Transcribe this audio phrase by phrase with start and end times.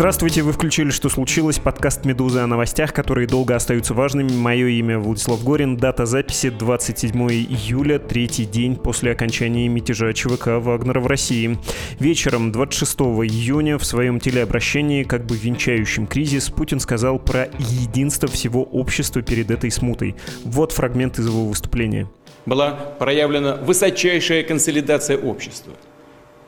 [0.00, 4.32] Здравствуйте, вы включили «Что случилось?» Подкаст «Медузы» о новостях, которые долго остаются важными.
[4.32, 5.76] Мое имя Владислав Горин.
[5.76, 11.58] Дата записи 27 июля, третий день после окончания мятежа ЧВК Вагнера в России.
[11.98, 18.62] Вечером 26 июня в своем телеобращении, как бы венчающим кризис, Путин сказал про единство всего
[18.62, 20.16] общества перед этой смутой.
[20.46, 22.08] Вот фрагмент из его выступления.
[22.46, 25.74] Была проявлена высочайшая консолидация общества,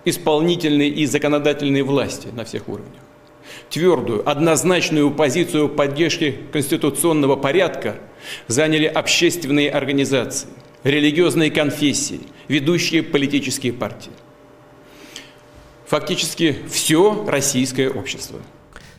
[0.06, 3.01] исполнительной и законодательной власти на всех уровнях
[3.70, 7.96] твердую, однозначную позицию поддержки конституционного порядка
[8.46, 10.48] заняли общественные организации,
[10.84, 14.12] религиозные конфессии, ведущие политические партии.
[15.86, 18.40] Фактически все российское общество.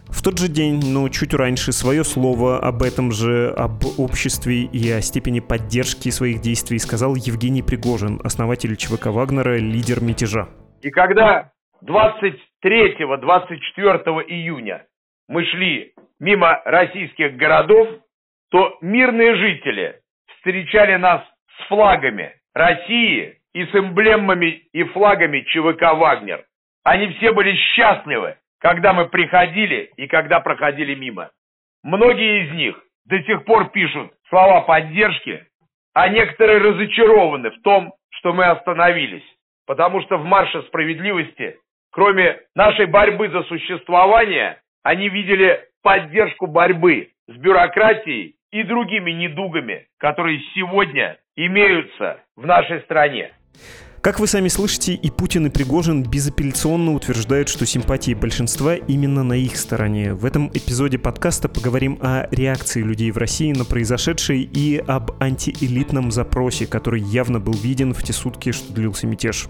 [0.08, 4.92] В тот же день, но чуть раньше, свое слово об этом же, об обществе и
[4.92, 10.50] о степени поддержки своих действий сказал Евгений Пригожин, основатель ЧВК Вагнера, лидер мятежа.
[10.82, 11.52] И когда
[12.64, 14.86] 23-24 июня
[15.28, 17.88] мы шли мимо российских городов,
[18.52, 20.00] то мирные жители
[20.38, 21.22] встречали нас
[21.58, 26.45] с флагами России и с эмблемами и флагами ЧВК «Вагнер».
[26.83, 31.31] Они все были счастливы, когда мы приходили и когда проходили мимо.
[31.83, 35.45] Многие из них до сих пор пишут слова поддержки,
[35.94, 39.25] а некоторые разочарованы в том, что мы остановились,
[39.66, 41.58] потому что в марше справедливости
[41.94, 50.39] Кроме нашей борьбы за существование, они видели поддержку борьбы с бюрократией и другими недугами, которые
[50.55, 53.31] сегодня имеются в нашей стране.
[54.02, 59.33] Как вы сами слышите, и Путин, и Пригожин безапелляционно утверждают, что симпатии большинства именно на
[59.33, 60.16] их стороне.
[60.16, 66.11] В этом эпизоде подкаста поговорим о реакции людей в России на произошедшее и об антиэлитном
[66.11, 69.48] запросе, который явно был виден в те сутки, что длился мятеж.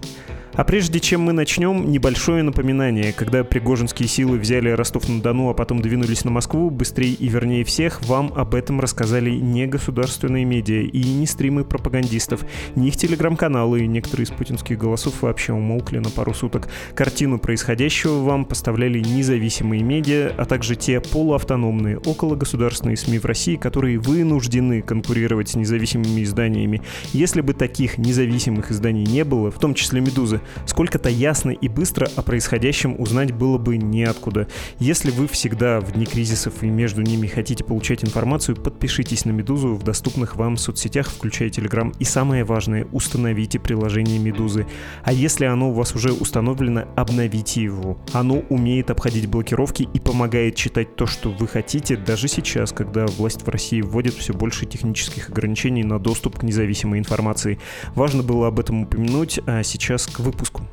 [0.56, 3.12] А прежде чем мы начнем, небольшое напоминание.
[3.12, 8.32] Когда пригожинские силы взяли Ростов-на-Дону, а потом двинулись на Москву, быстрее и вернее всех, вам
[8.36, 14.30] об этом рассказали не государственные медиа и не стримы пропагандистов, не их телеграм-каналы, некоторые из
[14.30, 16.70] путинских голосов вообще умолкли на пару суток.
[16.94, 23.98] Картину происходящего вам поставляли независимые медиа, а также те полуавтономные, окологосударственные СМИ в России, которые
[23.98, 26.84] вынуждены конкурировать с независимыми изданиями.
[27.12, 32.10] Если бы таких независимых изданий не было, в том числе «Медузы», сколько-то ясно и быстро
[32.16, 34.48] о происходящем узнать было бы неоткуда.
[34.80, 39.76] Если вы всегда в дни кризисов и между ними хотите получать информацию, подпишитесь на «Медузу»
[39.76, 41.94] в доступных вам соцсетях, включая Telegram.
[42.00, 44.68] И самое важное, установите приложение «Медузы».
[45.04, 47.98] А если оно у вас уже установлено, обновите его.
[48.12, 53.44] Оно умеет обходить блокировки и помогает читать то, что вы хотите, даже сейчас, когда власть
[53.44, 57.60] в России вводит все больше технических ограничений на доступ к независимой информации.
[57.96, 60.64] Важно было об этом упомянуть, а сейчас к выпуску выпуску.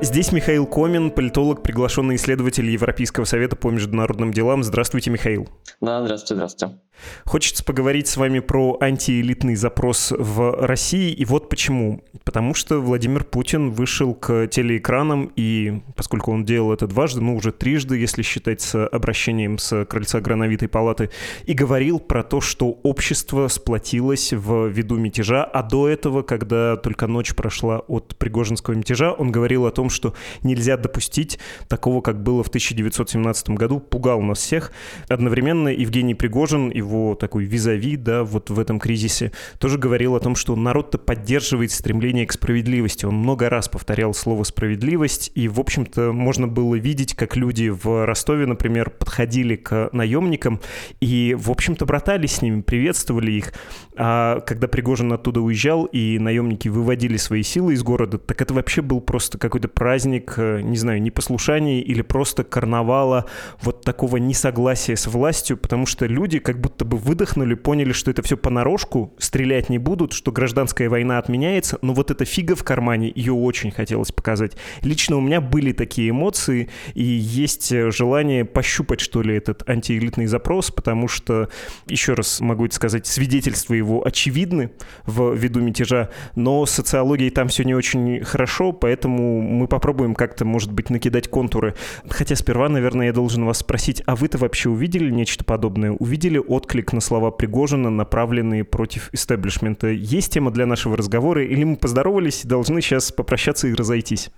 [0.00, 4.62] Здесь Михаил Комин, политолог, приглашенный исследователь Европейского совета по международным делам.
[4.62, 5.48] Здравствуйте, Михаил.
[5.80, 6.78] Да, здравствуйте, здравствуйте.
[7.24, 12.02] Хочется поговорить с вами про антиэлитный запрос в России, и вот почему.
[12.24, 17.52] Потому что Владимир Путин вышел к телеэкранам, и поскольку он делал это дважды, ну уже
[17.52, 21.10] трижды, если считать с обращением с крыльца Грановитой палаты,
[21.44, 27.06] и говорил про то, что общество сплотилось в виду мятежа, а до этого, когда только
[27.06, 31.38] ночь прошла от Пригожинского мятежа, он говорил о том, что нельзя допустить
[31.68, 34.72] такого, как было в 1917 году, пугал нас всех.
[35.08, 40.20] Одновременно Евгений Пригожин и его такой визави, да, вот в этом кризисе, тоже говорил о
[40.20, 43.04] том, что народ-то поддерживает стремление к справедливости.
[43.04, 48.06] Он много раз повторял слово «справедливость», и, в общем-то, можно было видеть, как люди в
[48.06, 50.60] Ростове, например, подходили к наемникам
[51.00, 53.52] и, в общем-то, братались с ними, приветствовали их.
[53.96, 58.80] А когда Пригожин оттуда уезжал, и наемники выводили свои силы из города, так это вообще
[58.80, 63.26] был просто какой-то праздник, э, не знаю, непослушания или просто карнавала
[63.60, 68.10] вот такого несогласия с властью, потому что люди как будто будто бы выдохнули, поняли, что
[68.10, 72.62] это все понарошку, стрелять не будут, что гражданская война отменяется, но вот эта фига в
[72.62, 74.56] кармане, ее очень хотелось показать.
[74.82, 80.26] Лично у меня были такие эмоции, и есть э, желание пощупать, что ли, этот антиэлитный
[80.26, 81.48] запрос, потому что,
[81.88, 84.70] еще раз могу это сказать, свидетельства его очевидны
[85.04, 90.72] в виду мятежа, но социологией там все не очень хорошо, поэтому мы попробуем как-то, может
[90.72, 91.74] быть, накидать контуры.
[92.08, 95.90] Хотя сперва, наверное, я должен вас спросить, а вы-то вообще увидели нечто подобное?
[95.90, 99.86] Увидели от отклик на слова Пригожина, направленные против истеблишмента.
[99.86, 104.28] Есть тема для нашего разговора, или мы поздоровались и должны сейчас попрощаться и разойтись?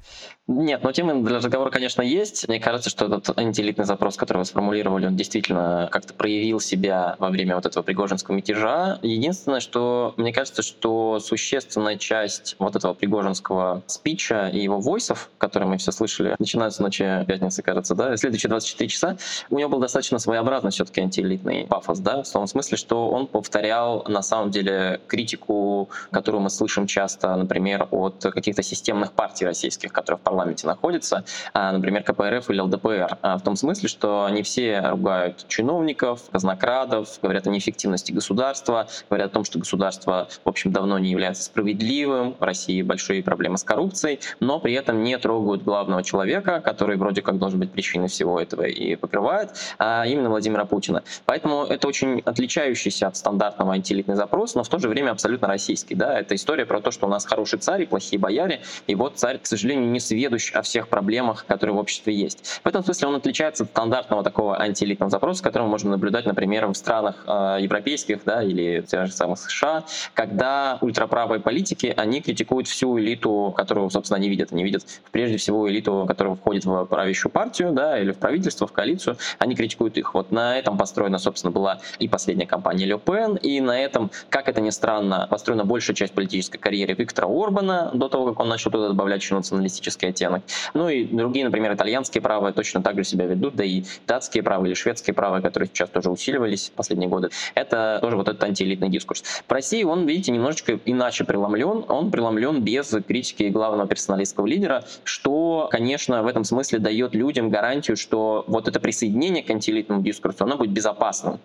[0.47, 2.49] Нет, но тема для разговора, конечно, есть.
[2.49, 7.31] Мне кажется, что этот антиэлитный запрос, который вы сформулировали, он действительно как-то проявил себя во
[7.31, 8.99] время вот этого пригожинского мятежа.
[9.03, 15.69] Единственное, что мне кажется, что существенная часть вот этого пригожинского спича и его войсов, которые
[15.69, 19.17] мы все слышали, начиная с ночи пятницы, кажется, да, следующие 24 часа,
[19.51, 24.05] у него был достаточно своеобразный все-таки антиэлитный пафос, да, в том смысле, что он повторял
[24.09, 30.19] на самом деле критику, которую мы слышим часто, например, от каких-то системных партий российских, которые
[30.19, 34.81] в парламенте находятся, а, например, КПРФ или ЛДПР, а, в том смысле, что они все
[34.81, 40.99] ругают чиновников, казнокрадов, говорят о неэффективности государства, говорят о том, что государство, в общем, давно
[40.99, 46.03] не является справедливым, в России большие проблемы с коррупцией, но при этом не трогают главного
[46.03, 51.03] человека, который вроде как должен быть причиной всего этого и покрывает, а именно Владимира Путина.
[51.27, 55.95] Поэтому это очень отличающийся от стандартного антиэлитный запрос, но в то же время абсолютно российский.
[55.95, 56.19] Да?
[56.19, 59.39] Это история про то, что у нас хороший царь и плохие бояре, и вот царь,
[59.39, 62.61] к сожалению, не сведущ о всех проблемах, которые в обществе есть.
[62.63, 66.67] В этом смысле он отличается от стандартного такого антиэлитного запроса, который мы можем наблюдать, например,
[66.67, 72.69] в странах э, европейских да, или тех же самых США, когда ультраправые политики, они критикуют
[72.69, 74.53] всю элиту, которую, собственно, они видят.
[74.53, 78.73] Они видят прежде всего элиту, которая входит в правящую партию да, или в правительство, в
[78.73, 80.15] коалицию, они критикуют их.
[80.15, 84.49] Вот на этом построена, собственно, была и последняя кампания Ле Пен, и на этом, как
[84.49, 88.71] это ни странно, построена большая часть политической карьеры Виктора Орбана до того, как он начал
[88.71, 90.43] туда добавлять еще националистический оттенок.
[90.75, 94.71] Ну и другие, например, итальянские правые точно так же себя ведут, да и датские правые
[94.71, 97.31] или шведские правые, которые сейчас тоже усиливались в последние годы.
[97.55, 99.23] Это тоже вот этот антиэлитный дискурс.
[99.47, 101.85] В России он, видите, немножечко иначе преломлен.
[101.89, 107.97] Он преломлен без критики главного персоналистского лидера, что, конечно, в этом смысле дает людям гарантию,
[107.97, 111.41] что вот это присоединение к антиэлитному дискурсу, оно будет безопасным.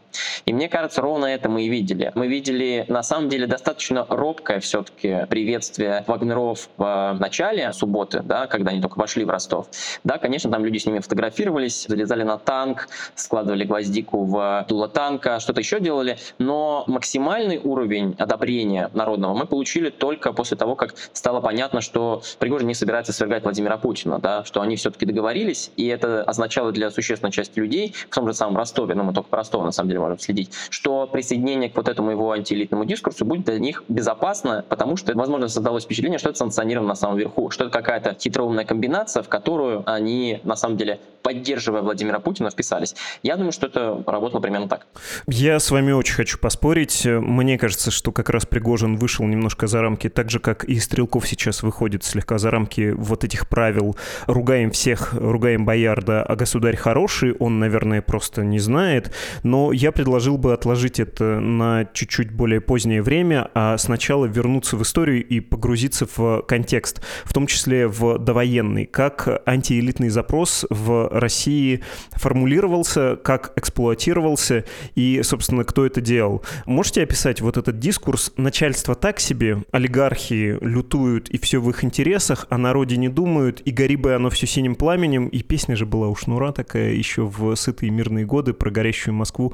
[0.45, 2.11] И мне кажется, ровно это мы и видели.
[2.15, 8.71] Мы видели, на самом деле, достаточно робкое все-таки приветствие Вагнеров в начале субботы, да, когда
[8.71, 9.67] они только вошли в Ростов.
[10.03, 15.39] Да, конечно, там люди с ними фотографировались, залезали на танк, складывали гвоздику в дуло танка,
[15.39, 21.41] что-то еще делали, но максимальный уровень одобрения народного мы получили только после того, как стало
[21.41, 26.23] понятно, что Пригожин не собирается свергать Владимира Путина, да, что они все-таки договорились, и это
[26.23, 29.63] означало для существенной части людей, в том же самом Ростове, ну, мы только по Ростову
[29.63, 33.59] на самом деле можем следить, что присоединение к вот этому его антиэлитному дискурсу будет для
[33.59, 37.73] них безопасно, потому что, возможно, создалось впечатление, что это санкционировано на самом верху, что это
[37.73, 42.95] какая-то хитроумная комбинация, в которую они, на самом деле, поддерживая Владимира Путина, вписались.
[43.23, 44.85] Я думаю, что это работало примерно так.
[45.27, 47.05] Я с вами очень хочу поспорить.
[47.05, 51.27] Мне кажется, что как раз Пригожин вышел немножко за рамки, так же, как и Стрелков
[51.27, 53.95] сейчас выходит слегка за рамки вот этих правил.
[54.27, 59.11] Ругаем всех, ругаем Боярда, а государь хороший, он, наверное, просто не знает.
[59.43, 64.81] Но я предложил бы отложить это на чуть-чуть более позднее время, а сначала вернуться в
[64.81, 71.81] историю и погрузиться в контекст, в том числе в довоенный, как антиэлитный запрос в России
[72.13, 74.63] формулировался, как эксплуатировался
[74.95, 76.45] и, собственно, кто это делал.
[76.65, 78.31] Можете описать вот этот дискурс?
[78.37, 83.71] Начальство так себе, олигархи лютуют и все в их интересах, о народе не думают, и
[83.71, 87.53] гори бы оно все синим пламенем, и песня же была у Шнура такая еще в
[87.55, 89.53] сытые мирные годы про горящую Москву.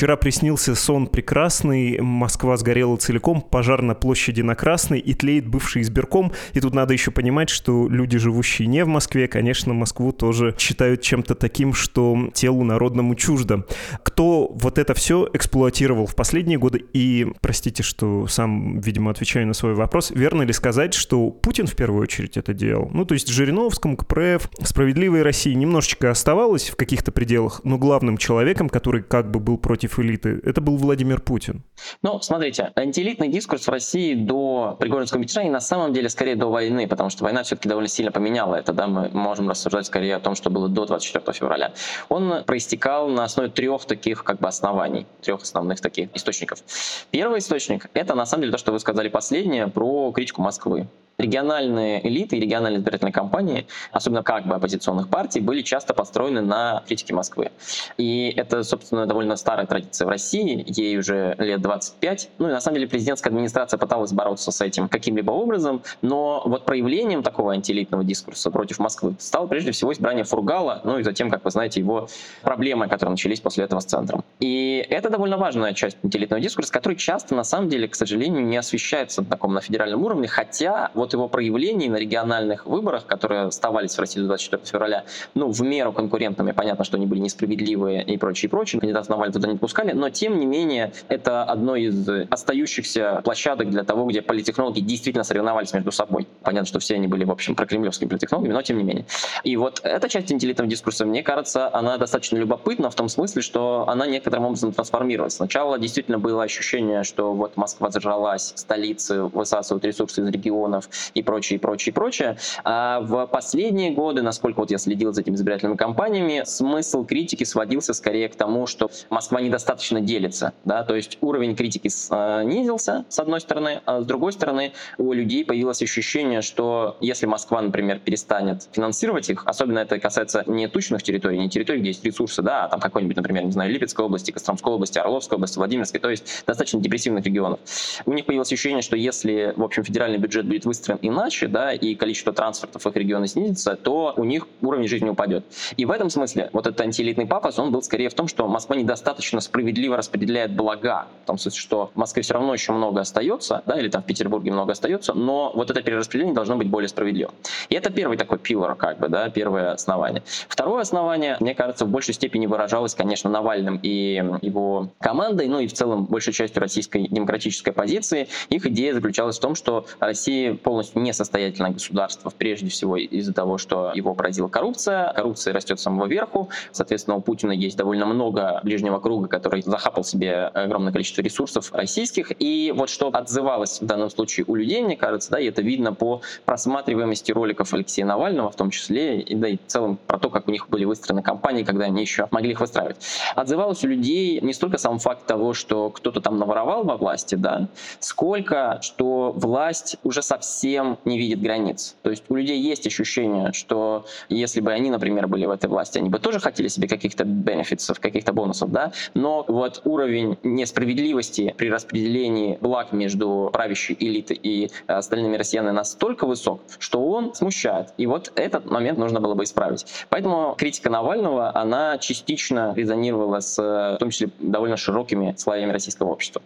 [0.00, 5.82] Вчера приснился сон прекрасный, Москва сгорела целиком, пожар на площади на Красной, и тлеет бывший
[5.82, 10.54] избирком, и тут надо еще понимать, что люди, живущие не в Москве, конечно, Москву тоже
[10.56, 13.66] считают чем-то таким, что телу народному чуждо.
[14.02, 16.82] Кто вот это все эксплуатировал в последние годы?
[16.94, 21.76] И, простите, что сам, видимо, отвечаю на свой вопрос, верно ли сказать, что Путин в
[21.76, 22.90] первую очередь это делал?
[22.94, 28.70] Ну, то есть Жириновскому, КПРФ, Справедливой России немножечко оставалось в каких-то пределах, но главным человеком,
[28.70, 31.62] который как бы был против элиты, это был Владимир Путин.
[32.02, 36.46] Ну, смотрите, антиэлитный дискурс в России до Пригожинского мятежа и на самом деле скорее до
[36.46, 40.20] войны, потому что война все-таки довольно сильно поменяла это, да, мы можем рассуждать скорее о
[40.20, 41.72] том, что было до 24 февраля,
[42.08, 46.62] он проистекал на основе трех таких как бы оснований, трех основных таких источников.
[47.10, 50.86] Первый источник— это на самом деле то, что вы сказали последнее про критику Москвы
[51.20, 56.82] региональные элиты и региональные избирательные кампании, особенно как бы оппозиционных партий, были часто построены на
[56.86, 57.50] критике Москвы.
[57.96, 62.30] И это, собственно, довольно старая традиция в России, ей уже лет 25.
[62.38, 66.64] Ну и на самом деле президентская администрация пыталась бороться с этим каким-либо образом, но вот
[66.64, 71.44] проявлением такого антиэлитного дискурса против Москвы стало прежде всего избрание Фургала, ну и затем, как
[71.44, 72.08] вы знаете, его
[72.42, 74.24] проблемы, которые начались после этого с центром.
[74.40, 78.56] И это довольно важная часть антиэлитного дискурса, который часто, на самом деле, к сожалению, не
[78.56, 83.96] освещается на таком на федеральном уровне, хотя вот его проявлений на региональных выборах, которые оставались
[83.96, 88.48] в России 24 февраля, ну, в меру конкурентными, понятно, что они были несправедливые и прочее,
[88.48, 88.80] и прочее.
[88.80, 93.84] Кандидат Навальный туда не допускали, но тем не менее это одно из остающихся площадок для
[93.84, 96.26] того, где политтехнологи действительно соревновались между собой.
[96.42, 99.06] Понятно, что все они были, в общем, прокремлевскими политтехнологами, но тем не менее.
[99.44, 103.84] И вот эта часть интеллектного дискурса, мне кажется, она достаточно любопытна в том смысле, что
[103.88, 105.34] она некоторым образом трансформировалась.
[105.34, 111.58] Сначала действительно было ощущение, что вот Москва зажралась, столицы высасывают ресурсы из регионов и прочее,
[111.58, 112.36] и прочее, и прочее.
[112.64, 117.94] А в последние годы, насколько вот я следил за этими избирательными кампаниями, смысл критики сводился
[117.94, 120.52] скорее к тому, что Москва недостаточно делится.
[120.64, 120.84] Да?
[120.84, 125.82] То есть уровень критики снизился, с одной стороны, а с другой стороны у людей появилось
[125.82, 131.48] ощущение, что если Москва, например, перестанет финансировать их, особенно это касается не тучных территорий, не
[131.48, 134.98] территорий, где есть ресурсы, да, а там какой-нибудь, например, не знаю, Липецкой области, Костромской области,
[134.98, 137.60] Орловской области, Владимирской, то есть достаточно депрессивных регионов.
[138.06, 141.94] У них появилось ощущение, что если, в общем, федеральный бюджет будет выстроен иначе, да, и
[141.94, 145.44] количество трансфертов в их регионы снизится, то у них уровень жизни упадет.
[145.76, 148.76] И в этом смысле вот этот антиэлитный пафос, он был скорее в том, что Москва
[148.76, 153.62] недостаточно справедливо распределяет блага, в том смысле, что в Москве все равно еще много остается,
[153.66, 157.34] да, или там в Петербурге много остается, но вот это перераспределение должно быть более справедливым.
[157.68, 160.22] И это первый такой пилор, как бы, да, первое основание.
[160.48, 165.66] Второе основание, мне кажется, в большей степени выражалось, конечно, Навальным и его командой, ну и
[165.66, 168.28] в целом большей частью российской демократической позиции.
[168.48, 173.90] Их идея заключалась в том, что Россия полностью несостоятельное государство, прежде всего из-за того, что
[173.92, 175.12] его поразила коррупция.
[175.14, 176.48] Коррупция растет с самого верху.
[176.70, 182.30] Соответственно, у Путина есть довольно много ближнего круга, который захапал себе огромное количество ресурсов российских.
[182.38, 185.92] И вот что отзывалось в данном случае у людей, мне кажется, да, и это видно
[185.92, 190.30] по просматриваемости роликов Алексея Навального в том числе, и да и в целом про то,
[190.30, 192.98] как у них были выстроены кампании, когда они еще могли их выстраивать.
[193.34, 197.66] Отзывалось у людей не столько сам факт того, что кто-то там наворовал во власти, да,
[197.98, 201.96] сколько, что власть уже совсем не видит границ.
[202.02, 205.98] То есть у людей есть ощущение, что если бы они, например, были в этой власти,
[205.98, 211.70] они бы тоже хотели себе каких-то бенефитов, каких-то бонусов, да, но вот уровень несправедливости при
[211.70, 217.88] распределении благ между правящей элитой и остальными россиянами настолько высок, что он смущает.
[217.96, 219.86] И вот этот момент нужно было бы исправить.
[220.08, 226.42] Поэтому критика Навального, она частично резонировала с, в том числе, довольно широкими слоями российского общества.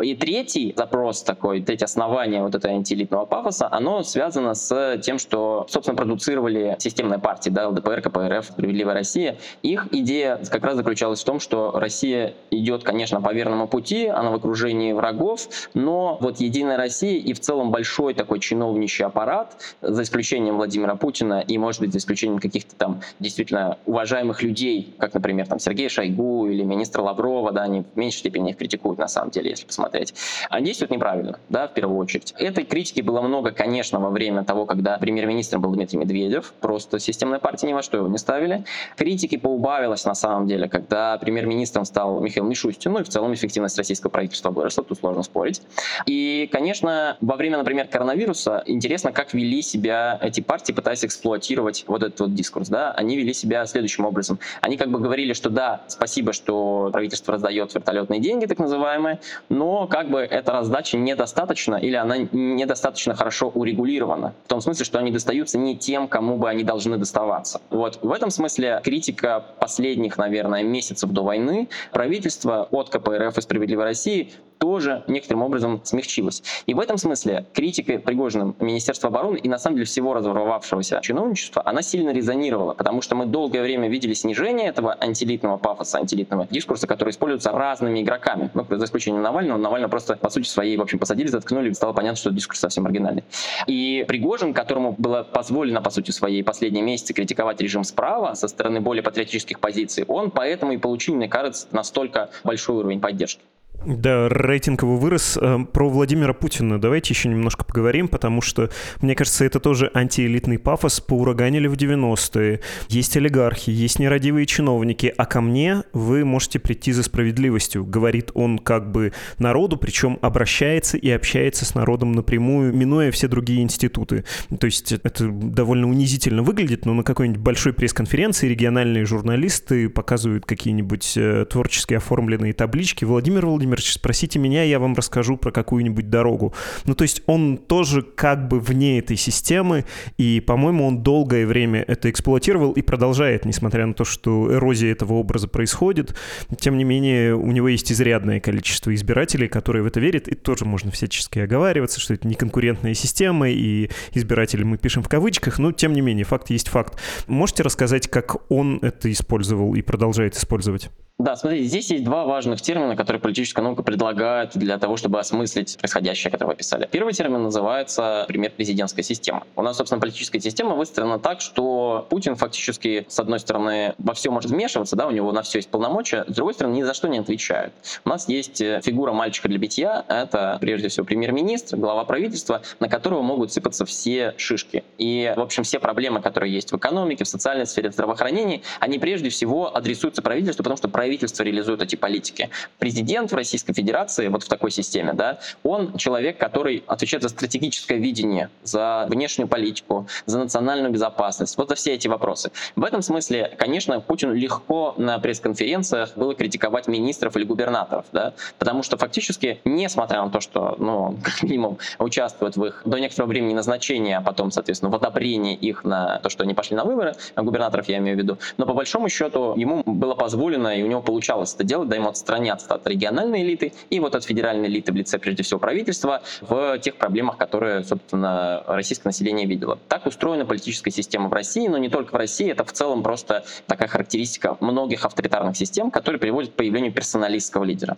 [0.00, 5.66] И третий запрос такой, третье основание вот этого антиэлитного пафоса, оно связано с тем, что,
[5.68, 9.36] собственно, продуцировали системные партии, да, ЛДПР, КПРФ, Справедливая Россия.
[9.62, 14.30] Их идея как раз заключалась в том, что Россия идет, конечно, по верному пути, она
[14.30, 20.02] в окружении врагов, но вот Единая Россия и в целом большой такой чиновничий аппарат, за
[20.02, 25.46] исключением Владимира Путина и, может быть, за исключением каких-то там действительно уважаемых людей, как, например,
[25.46, 29.30] там Сергей Шойгу или министра Лаврова, да, они в меньшей степени их критикуют на самом
[29.30, 30.14] деле, если посмотреть,
[30.50, 32.34] они действуют неправильно, да, в первую очередь.
[32.38, 37.38] Этой критики было много, конечно, во время того, когда премьер-министром был Дмитрий Медведев, просто системная
[37.38, 38.64] партия ни во что его не ставили.
[38.96, 43.76] Критики поубавилось на самом деле, когда премьер-министром стал Михаил Мишустин, ну и в целом эффективность
[43.78, 45.62] российского правительства выросла, тут сложно спорить.
[46.06, 52.02] И, конечно, во время, например, коронавируса интересно, как вели себя эти партии, пытаясь эксплуатировать вот
[52.02, 54.38] этот вот дискурс, да, они вели себя следующим образом.
[54.60, 59.86] Они как бы говорили, что да, спасибо, что правительство раздает вертолетные деньги, так называемые, но
[59.86, 64.34] как бы эта раздача недостаточно или она недостаточно хорошо урегулирована.
[64.44, 67.60] В том смысле, что они достаются не тем, кому бы они должны доставаться.
[67.70, 73.84] Вот в этом смысле критика последних, наверное, месяцев до войны правительства от КПРФ и «Справедливой
[73.84, 76.42] России» тоже некоторым образом смягчилась.
[76.66, 81.62] И в этом смысле критика Пригожиным Министерства обороны и на самом деле всего разворовавшегося чиновничества,
[81.64, 86.86] она сильно резонировала, потому что мы долгое время видели снижение этого антилитного пафоса, антилитного дискурса,
[86.86, 88.50] который используется разными игроками.
[88.54, 89.58] Ну, за исключением Навального.
[89.58, 92.84] Навального просто, по сути своей, в общем, посадили, заткнули, и стало понятно, что дискурс совсем
[92.84, 93.23] маргинальный.
[93.66, 98.80] И Пригожин, которому было позволено, по сути своей, последние месяцы критиковать режим справа со стороны
[98.80, 103.40] более патриотических позиций, он поэтому и получил, мне кажется, настолько большой уровень поддержки.
[103.86, 105.38] Да, рейтинг его вырос.
[105.40, 110.58] Э, про Владимира Путина давайте еще немножко поговорим, потому что, мне кажется, это тоже антиэлитный
[110.58, 111.00] пафос.
[111.00, 112.60] Поураганили в 90-е.
[112.88, 117.84] Есть олигархи, есть нерадивые чиновники, а ко мне вы можете прийти за справедливостью.
[117.84, 123.62] Говорит он как бы народу, причем обращается и общается с народом напрямую, минуя все другие
[123.62, 124.24] институты.
[124.58, 131.14] То есть это довольно унизительно выглядит, но на какой-нибудь большой пресс-конференции региональные журналисты показывают какие-нибудь
[131.16, 133.04] э, творчески оформленные таблички.
[133.04, 136.54] Владимир Владимирович Владимирович, спросите меня, я вам расскажу про какую-нибудь дорогу.
[136.84, 139.84] Ну, то есть он тоже как бы вне этой системы,
[140.18, 145.14] и, по-моему, он долгое время это эксплуатировал и продолжает, несмотря на то, что эрозия этого
[145.14, 146.14] образа происходит.
[146.58, 150.64] Тем не менее, у него есть изрядное количество избирателей, которые в это верят, и тоже
[150.64, 155.72] можно всячески оговариваться, что это не конкурентная система, и избиратели мы пишем в кавычках, но,
[155.72, 156.98] тем не менее, факт есть факт.
[157.26, 160.90] Можете рассказать, как он это использовал и продолжает использовать?
[161.20, 165.78] Да, смотрите, здесь есть два важных термина, которые политическая наука предлагает для того, чтобы осмыслить
[165.78, 166.88] происходящее, которое вы описали.
[166.90, 169.44] Первый термин называется пример президентская система.
[169.54, 174.32] У нас, собственно, политическая система выстроена так, что Путин фактически, с одной стороны, во все
[174.32, 177.06] может вмешиваться, да, у него на все есть полномочия, с другой стороны, ни за что
[177.06, 177.72] не отвечает.
[178.04, 182.88] У нас есть э, фигура мальчика для битья, это, прежде всего, премьер-министр, глава правительства, на
[182.88, 184.82] которого могут сыпаться все шишки.
[184.98, 188.98] И, в общем, все проблемы, которые есть в экономике, в социальной сфере, в здравоохранении, они
[188.98, 191.03] прежде всего адресуются правительству, потому что правительство
[191.44, 192.50] реализует эти политики.
[192.78, 197.98] Президент в Российской Федерации, вот в такой системе, да, он человек, который отвечает за стратегическое
[197.98, 202.50] видение, за внешнюю политику, за национальную безопасность, вот за все эти вопросы.
[202.76, 208.82] В этом смысле, конечно, Путину легко на пресс-конференциях было критиковать министров или губернаторов, да, потому
[208.82, 213.54] что фактически, несмотря на то, что, ну, как минимум, участвует в их до некоторого времени
[213.54, 217.88] назначения, а потом, соответственно, в одобрении их на то, что они пошли на выборы, губернаторов
[217.88, 221.24] я имею в виду, но по большому счету ему было позволено, и у него получалось
[221.24, 224.96] получалось это делать, да, ему отстраняться от региональной элиты и вот от федеральной элиты в
[224.96, 229.78] лице, прежде всего, правительства в тех проблемах, которые, собственно, российское население видело.
[229.88, 233.44] Так устроена политическая система в России, но не только в России, это в целом просто
[233.66, 237.96] такая характеристика многих авторитарных систем, которые приводят к появлению персоналистского лидера.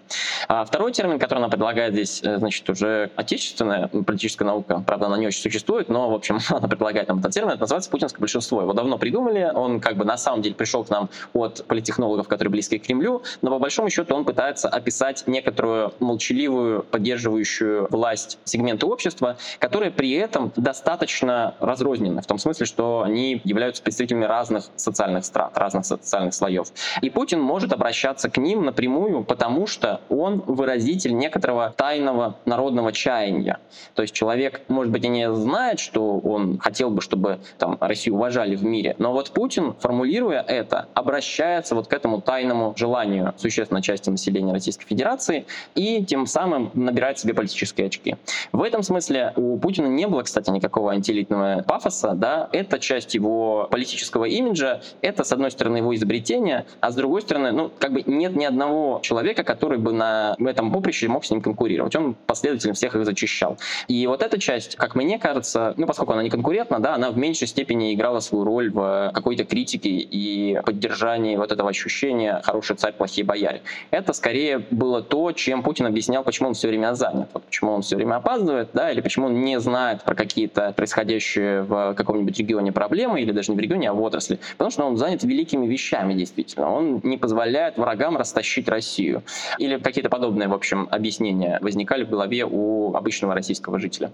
[0.48, 5.18] А второй термин, который она предлагает здесь, э, значит, уже отечественная политическая наука, правда, она
[5.18, 8.62] не очень существует, но, в общем, она предлагает нам этот термин, это называется путинское большинство.
[8.62, 12.50] Его давно придумали, он как бы на самом деле пришел к нам от политтехнологов, которые
[12.50, 18.86] близки к Кремлю, но по большому счету он пытается описать некоторую молчаливую, поддерживающую власть сегменты
[18.86, 25.24] общества, которые при этом достаточно разрознены, в том смысле, что они являются представителями разных социальных
[25.24, 26.68] страт, разных социальных слоев.
[27.02, 33.58] И Путин может обращаться к ним напрямую, потому что он выразитель некоторого тайного народного чаяния.
[33.94, 38.14] То есть человек, может быть, и не знает, что он хотел бы, чтобы там, Россию
[38.16, 43.82] уважали в мире, но вот Путин, формулируя это, обращается вот к этому тайному желанию существенной
[43.82, 48.16] части населения Российской Федерации и тем самым набирать себе политические очки.
[48.52, 52.12] В этом смысле у Путина не было, кстати, никакого антиэлитного пафоса.
[52.14, 52.48] Да?
[52.52, 57.52] Это часть его политического имиджа, это, с одной стороны, его изобретение, а с другой стороны,
[57.52, 61.40] ну, как бы нет ни одного человека, который бы на этом поприще мог с ним
[61.40, 61.94] конкурировать.
[61.96, 63.58] Он последовательно всех их зачищал.
[63.88, 67.18] И вот эта часть, как мне кажется, ну, поскольку она не конкурентна, да, она в
[67.18, 72.92] меньшей степени играла свою роль в какой-то критике и поддержании вот этого ощущения «хороший царь,
[72.92, 73.62] плохие бояре.
[73.90, 77.82] Это скорее было то, чем Путин объяснял, почему он все время занят, вот почему он
[77.82, 82.72] все время опаздывает, да, или почему он не знает про какие-то происходящие в каком-нибудь регионе
[82.72, 84.38] проблемы, или даже не в регионе, а в отрасли.
[84.52, 86.70] Потому что он занят великими вещами, действительно.
[86.70, 89.22] Он не позволяет врагам растащить Россию.
[89.58, 94.10] Или какие-то подобные, в общем, объяснения возникали в голове у обычного российского жителя.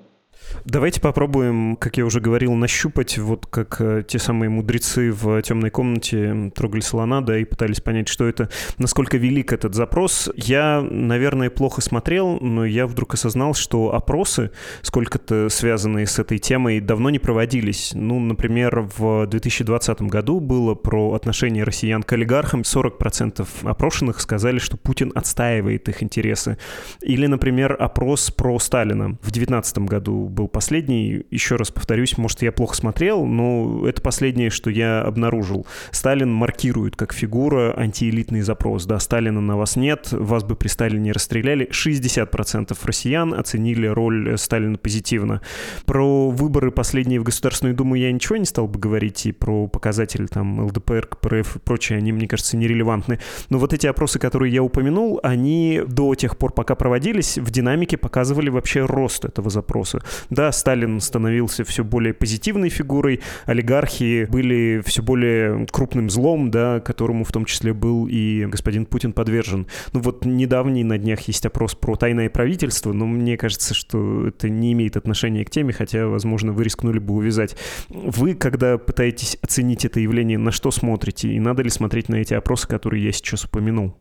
[0.65, 5.71] Давайте попробуем, как я уже говорил, нащупать, вот как э, те самые мудрецы в темной
[5.71, 10.31] комнате трогали слона, да, и пытались понять, что это, насколько велик этот запрос.
[10.37, 14.51] Я, наверное, плохо смотрел, но я вдруг осознал, что опросы,
[14.83, 17.93] сколько-то связанные с этой темой, давно не проводились.
[17.95, 22.63] Ну, например, в 2020 году было про отношение россиян к олигархам.
[22.63, 26.59] 40% опрошенных сказали, что Путин отстаивает их интересы.
[27.01, 31.25] Или, например, опрос про Сталина в 2019 году был последний.
[31.31, 35.67] Еще раз повторюсь, может, я плохо смотрел, но это последнее, что я обнаружил.
[35.91, 38.87] Сталин маркирует как фигура антиэлитный запрос.
[38.87, 41.69] Да, Сталина на вас нет, вас бы при Сталине расстреляли.
[41.71, 45.41] 60% россиян оценили роль Сталина позитивно.
[45.87, 50.27] Про выборы последние в Государственную Думу я ничего не стал бы говорить, и про показатели
[50.27, 53.19] там ЛДПР, КПРФ и прочее, они, мне кажется, нерелевантны.
[53.51, 57.97] Но вот эти опросы, которые я упомянул, они до тех пор, пока проводились, в динамике
[57.97, 60.03] показывали вообще рост этого запроса.
[60.31, 67.25] Да, Сталин становился все более позитивной фигурой, олигархи были все более крупным злом, да, которому
[67.25, 69.67] в том числе был и господин Путин подвержен.
[69.93, 74.49] Ну вот недавний на днях есть опрос про тайное правительство, но мне кажется, что это
[74.49, 77.57] не имеет отношения к теме, хотя, возможно, вы рискнули бы увязать.
[77.89, 81.33] Вы, когда пытаетесь оценить это явление, на что смотрите?
[81.33, 83.97] И надо ли смотреть на эти опросы, которые я сейчас упомянул?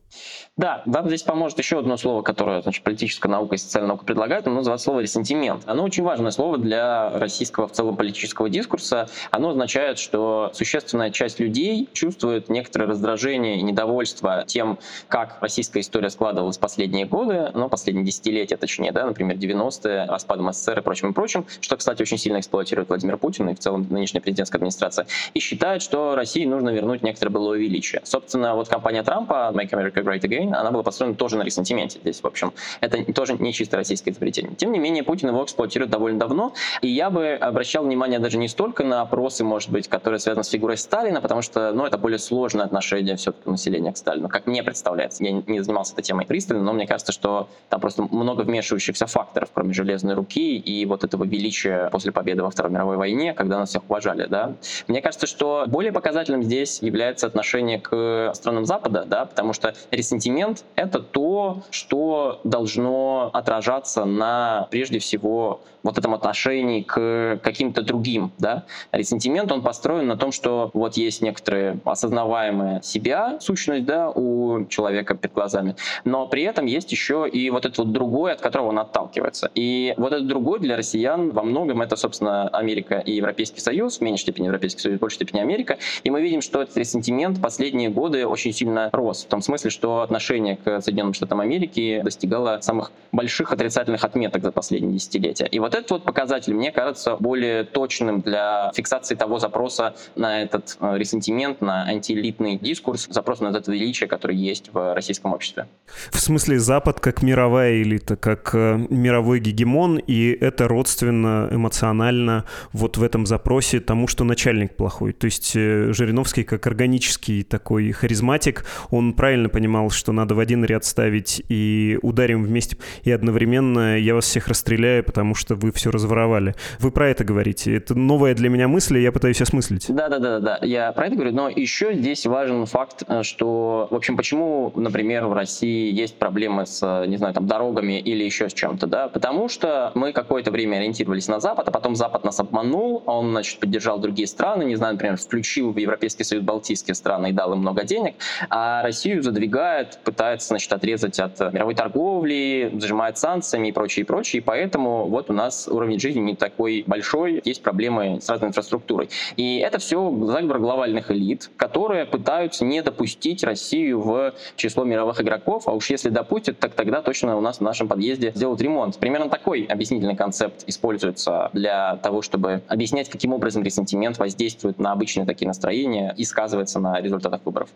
[0.58, 4.48] Да, вам здесь поможет еще одно слово, которое значит, политическая наука и социальная наука предлагают,
[4.48, 5.64] оно называется слово «ресентимент».
[5.66, 9.08] Оно очень важное слово для российского в целом политического дискурса.
[9.32, 16.10] Оно означает, что существенная часть людей чувствует некоторое раздражение и недовольство тем, как российская история
[16.10, 21.14] складывалась последние годы, ну, последние десятилетия точнее, да, например, 90-е, распадом СССР и прочим и
[21.14, 25.40] прочим, что, кстати, очень сильно эксплуатирует Владимир Путин и в целом нынешняя президентская администрация, и
[25.40, 28.02] считает, что России нужно вернуть некоторое былое величие.
[28.04, 31.99] Собственно, вот компания Трампа Make America Great Again, она была построена тоже на ресентименте.
[31.99, 34.56] Здесь, в общем, это тоже не чисто российское изобретение.
[34.56, 36.54] Тем не менее, Путин его эксплуатирует довольно давно.
[36.82, 40.49] И я бы обращал внимание даже не столько на опросы, может быть, которые связаны с
[40.49, 44.63] фигурой Сталина, потому что ну, это более сложное отношение все-таки населения к Сталину, как мне
[44.63, 45.23] представляется.
[45.23, 49.49] Я не занимался этой темой пристально, но мне кажется, что там просто много вмешивающихся факторов,
[49.54, 53.69] кроме железной руки и вот этого величия после победы во Второй мировой войне, когда нас
[53.69, 54.27] всех уважали.
[54.27, 54.56] Да?
[54.88, 60.31] Мне кажется, что более показательным здесь является отношение к странам Запада, да, потому что ресентимент—
[60.76, 68.65] это то, что должно отражаться на, прежде всего, вот этом отношении к каким-то другим, да.
[68.91, 75.15] Ресентимент, он построен на том, что вот есть некоторые осознаваемая себя сущность, да, у человека
[75.15, 78.80] перед глазами, но при этом есть еще и вот это вот другое, от которого он
[78.80, 79.50] отталкивается.
[79.56, 84.02] И вот этот другой для россиян во многом это, собственно, Америка и Европейский Союз, в
[84.02, 85.78] меньшей степени Европейский Союз, в большей степени Америка.
[86.04, 89.24] И мы видим, что этот ресентимент последние годы очень сильно рос.
[89.24, 94.52] В том смысле, что отношение к Соединенным Штатам Америки достигало самых больших отрицательных отметок за
[94.52, 95.46] последние десятилетия.
[95.46, 100.41] И вот вот этот вот показатель, мне кажется, более точным для фиксации того запроса на
[100.41, 105.67] этот э, ресентимент, на антиэлитный дискурс, запрос на это величие, который есть в российском обществе.
[106.12, 112.97] В смысле Запад как мировая элита, как э, мировой гегемон, и это родственно, эмоционально вот
[112.97, 115.13] в этом запросе тому, что начальник плохой.
[115.13, 120.65] То есть э, Жириновский как органический такой харизматик, он правильно понимал, что надо в один
[120.65, 125.91] ряд ставить и ударим вместе, и одновременно я вас всех расстреляю, потому что вы все
[125.91, 126.56] разворовали.
[126.80, 127.76] Вы про это говорите.
[127.76, 129.86] Это новая для меня мысль, и я пытаюсь осмыслить.
[129.89, 130.60] Да, да.
[130.62, 135.26] Я про это говорю, но еще здесь важен факт, э, что, в общем, почему, например,
[135.28, 139.08] в России есть проблемы с, не знаю, там, дорогами или еще с чем-то, да?
[139.08, 143.60] Потому что мы какое-то время ориентировались на Запад, а потом Запад нас обманул, он, значит,
[143.60, 147.60] поддержал другие страны, не знаю, например, включил в Европейский Союз Балтийские страны и дал им
[147.60, 148.15] много денег,
[148.50, 154.41] а Россию задвигает, пытается, значит, отрезать от мировой торговли, зажимает санкциями и прочее, и прочее,
[154.41, 158.50] и поэтому вот у нас нас уровень жизни не такой большой, есть проблемы с разной
[158.50, 159.10] инфраструктурой.
[159.36, 165.68] И это все заговор глобальных элит, которые пытаются не допустить Россию в число мировых игроков,
[165.68, 168.98] а уж если допустят, так тогда точно у нас в нашем подъезде сделают ремонт.
[168.98, 175.26] Примерно такой объяснительный концепт используется для того, чтобы объяснять, каким образом ресентимент воздействует на обычные
[175.26, 177.70] такие настроения и сказывается на результатах выборов.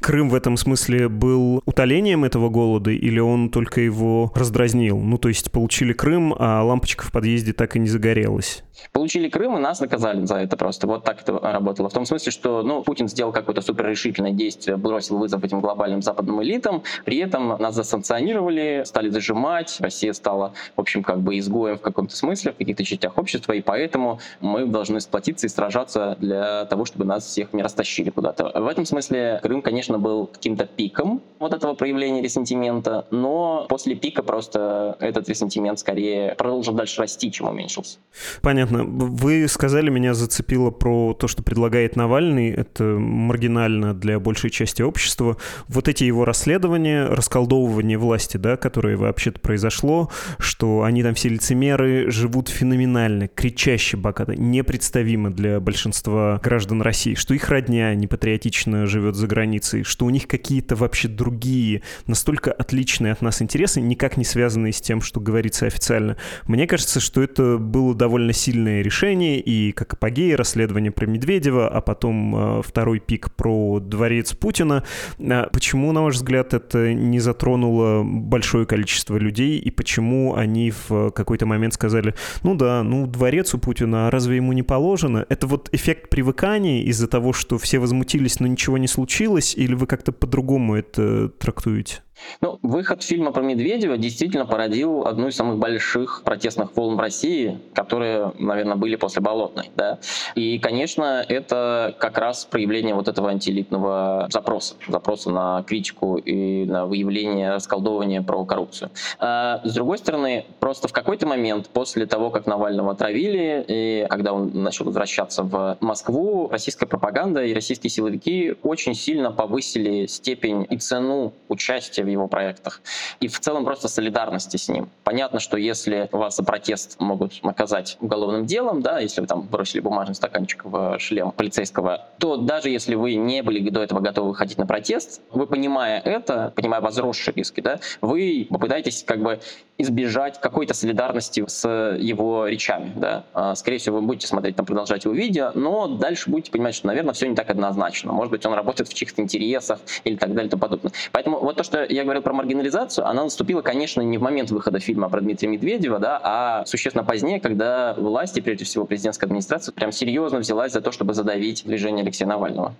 [0.00, 4.98] Крым в этом смысле был утолением этого голода или он только его раздразнил?
[4.98, 8.64] Ну, то есть получили Крым, а лампочка в подъезде так и не загорелась.
[8.92, 10.86] Получили Крым, и нас наказали за это просто.
[10.88, 11.88] Вот так это работало.
[11.88, 16.42] В том смысле, что ну, Путин сделал какое-то суперрешительное действие, бросил вызов этим глобальным западным
[16.42, 21.80] элитам, при этом нас засанкционировали, стали зажимать, Россия стала, в общем, как бы изгоем в
[21.80, 26.84] каком-то смысле, в каких-то частях общества, и поэтому мы должны сплотиться и сражаться для того,
[26.84, 28.60] чтобы нас всех не растащили куда-то.
[28.60, 34.24] В этом смысле Крым, конечно, был каким-то пиком вот этого проявления ресентимента, но после пика
[34.24, 37.98] просто этот ресентимент скорее продолжил дальше расти, чем уменьшился.
[38.42, 38.84] Понятно.
[38.84, 42.50] Вы сказали, меня зацепило про то, что предлагает Навальный.
[42.50, 45.36] Это маргинально для большей части общества.
[45.68, 52.10] Вот эти его расследования, расколдовывание власти, да, которое вообще-то произошло, что они там все лицемеры,
[52.10, 59.26] живут феноменально, кричаще богато, непредставимо для большинства граждан России, что их родня непатриотично живет за
[59.26, 64.72] границей, что у них какие-то вообще другие, настолько отличные от нас интересы, никак не связанные
[64.72, 66.16] с тем, что говорится официально.
[66.46, 71.80] Мне кажется, что это было довольно сильное решение, и как апогея расследование про Медведева, а
[71.80, 74.84] потом э, второй пик про дворец Путина.
[75.18, 81.10] А почему, на ваш взгляд, это не затронуло большое количество людей, и почему они в
[81.10, 85.26] какой-то момент сказали, ну да, ну дворец у Путина, а разве ему не положено?
[85.28, 89.86] Это вот эффект привыкания из-за того, что все возмутились, но ничего не случилось, или вы
[89.86, 92.00] как-то по-другому это трактуете?
[92.40, 97.58] Ну, выход фильма про Медведева действительно породил одну из самых больших протестных волн в России,
[97.74, 99.70] которые, наверное, были после Болотной.
[99.76, 99.98] Да?
[100.34, 106.86] И, конечно, это как раз проявление вот этого антиэлитного запроса, запроса на критику и на
[106.86, 108.90] выявление, расколдовывание про коррупцию.
[109.18, 114.32] А, с другой стороны, просто в какой-то момент после того, как Навального отравили, и когда
[114.32, 120.76] он начал возвращаться в Москву, российская пропаганда и российские силовики очень сильно повысили степень и
[120.78, 122.80] цену участия в его проектах.
[123.20, 124.88] И в целом просто солидарности с ним.
[125.02, 129.80] Понятно, что если вас за протест могут наказать уголовным делом, да, если вы там бросили
[129.80, 134.58] бумажный стаканчик в шлем полицейского, то даже если вы не были до этого готовы выходить
[134.58, 139.40] на протест, вы, понимая это, понимая возросшие риски, да, вы попытаетесь как бы
[139.78, 142.92] избежать какой-то солидарности с его речами.
[142.96, 143.24] Да.
[143.34, 146.86] А, скорее всего, вы будете смотреть, там, продолжать его видео, но дальше будете понимать, что,
[146.86, 148.12] наверное, все не так однозначно.
[148.12, 150.92] Может быть, он работает в чьих-то интересах или так далее и тому подобное.
[151.12, 154.80] Поэтому вот то, что я говорил про маргинализацию, она наступила, конечно, не в момент выхода
[154.80, 159.92] фильма про Дмитрия Медведева, да, а существенно позднее, когда власти, прежде всего президентская администрация, прям
[159.92, 162.74] серьезно взялась за то, чтобы задавить движение Алексея Навального.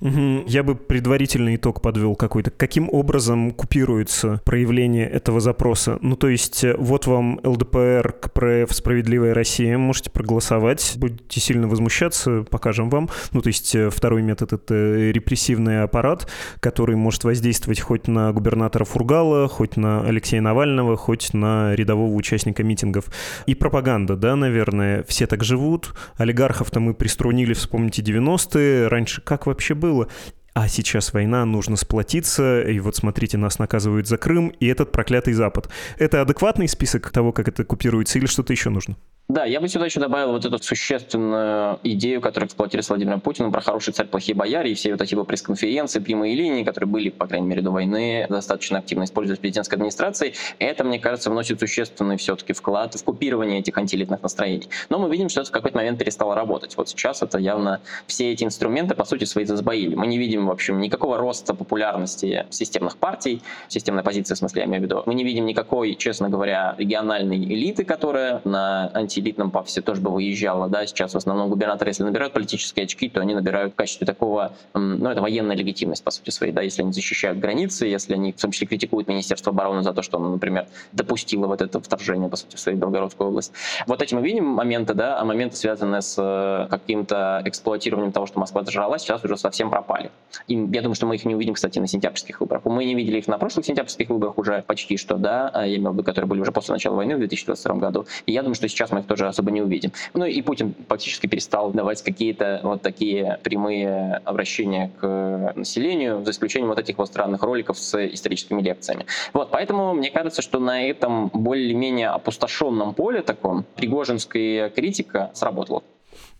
[0.00, 0.44] Угу.
[0.46, 2.50] Я бы предварительный итог подвел какой-то.
[2.50, 5.98] Каким образом купируется проявление этого запроса?
[6.00, 12.44] Ну, то есть, э, вот вам ЛДПР, КПРФ, Справедливая Россия, можете проголосовать, будете сильно возмущаться,
[12.48, 13.08] покажем вам.
[13.32, 14.74] Ну, то есть, э, второй метод— это
[15.10, 16.28] репрессивный аппарат,
[16.60, 18.51] который может воздействовать хоть на губернатора
[18.84, 23.06] Фургала, хоть на Алексея Навального, хоть на рядового участника митингов.
[23.46, 25.94] И пропаганда, да, наверное, все так живут.
[26.16, 28.88] Олигархов-то мы приструнили, вспомните 90-е.
[28.88, 30.08] Раньше как вообще было?
[30.54, 35.32] а сейчас война, нужно сплотиться, и вот смотрите, нас наказывают за Крым и этот проклятый
[35.32, 35.70] Запад.
[35.98, 38.96] Это адекватный список того, как это купируется, или что-то еще нужно?
[39.28, 43.62] Да, я бы сюда еще добавил вот эту существенную идею, которую эксплуатировал Владимир Путин про
[43.62, 47.26] хороший царь, плохие бояре, и все вот эти его пресс-конференции, прямые линии, которые были, по
[47.26, 50.34] крайней мере, до войны, достаточно активно используются президентской администрацией.
[50.58, 54.68] Это, мне кажется, вносит существенный все-таки вклад в купирование этих антиэлитных настроений.
[54.90, 56.76] Но мы видим, что это в какой-то момент перестало работать.
[56.76, 59.94] Вот сейчас это явно все эти инструменты, по сути, свои засбоили.
[59.94, 64.66] Мы не видим, в общем, никакого роста популярности системных партий, системной позиции, в смысле, я
[64.66, 65.02] имею в виду.
[65.06, 70.10] Мы не видим никакой, честно говоря, региональной элиты, которая на анти элитном пафосе тоже бы
[70.10, 74.06] выезжала, да, сейчас в основном губернаторы, если набирают политические очки, то они набирают в качестве
[74.06, 78.32] такого, ну, это военная легитимность, по сути своей, да, если они защищают границы, если они,
[78.32, 82.28] в том числе, критикуют Министерство обороны за то, что оно, например, допустило вот это вторжение,
[82.28, 83.52] по сути, в свою Белгородскую область.
[83.86, 88.40] Вот эти мы видим моменты, да, а моменты, связанные с э, каким-то эксплуатированием того, что
[88.40, 90.10] Москва зажралась, сейчас уже совсем пропали.
[90.48, 92.64] И я думаю, что мы их не увидим, кстати, на сентябрьских выборах.
[92.64, 95.90] Мы не видели их на прошлых сентябрьских выборах уже почти что, да, а я имел
[95.90, 98.06] в виду, которые были уже после начала войны в 2022 году.
[98.26, 99.92] И я думаю, что сейчас мы их тоже особо не увидим.
[100.14, 106.68] Ну и Путин фактически перестал давать какие-то вот такие прямые обращения к населению, за исключением
[106.70, 109.06] вот этих вот странных роликов с историческими лекциями.
[109.32, 115.82] Вот, поэтому мне кажется, что на этом более-менее опустошенном поле таком пригожинская критика сработала.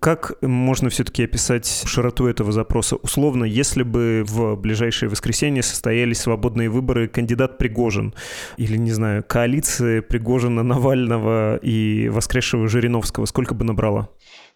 [0.02, 2.96] Как можно все-таки описать широту этого запроса?
[2.96, 8.12] Условно, если бы в ближайшее воскресенье состоялись свободные выборы кандидат Пригожин,
[8.56, 14.08] или, не знаю, коалиция Пригожина, Навального и воскресшего Жириновского, сколько бы набрала?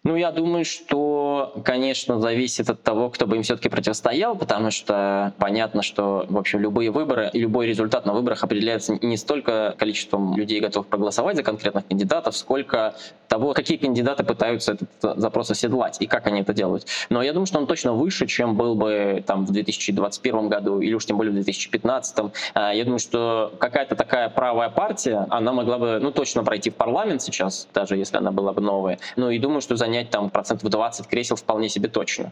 [0.03, 1.16] Ну, я думаю, что,
[1.63, 6.59] конечно, зависит от того, кто бы им все-таки противостоял, потому что понятно, что, в общем,
[6.59, 11.43] любые выборы и любой результат на выборах определяется не столько количеством людей, готовых проголосовать за
[11.43, 12.95] конкретных кандидатов, сколько
[13.27, 16.85] того, какие кандидаты пытаются этот запрос оседлать и как они это делают.
[17.09, 20.93] Но я думаю, что он точно выше, чем был бы там в 2021 году или
[20.93, 22.31] уж тем более в 2015.
[22.53, 26.75] А, я думаю, что какая-то такая правая партия, она могла бы, ну, точно пройти в
[26.75, 28.99] парламент сейчас, даже если она была бы новая.
[29.15, 32.31] Ну, и думаю, что за занять там процентов 20 кресел вполне себе точно.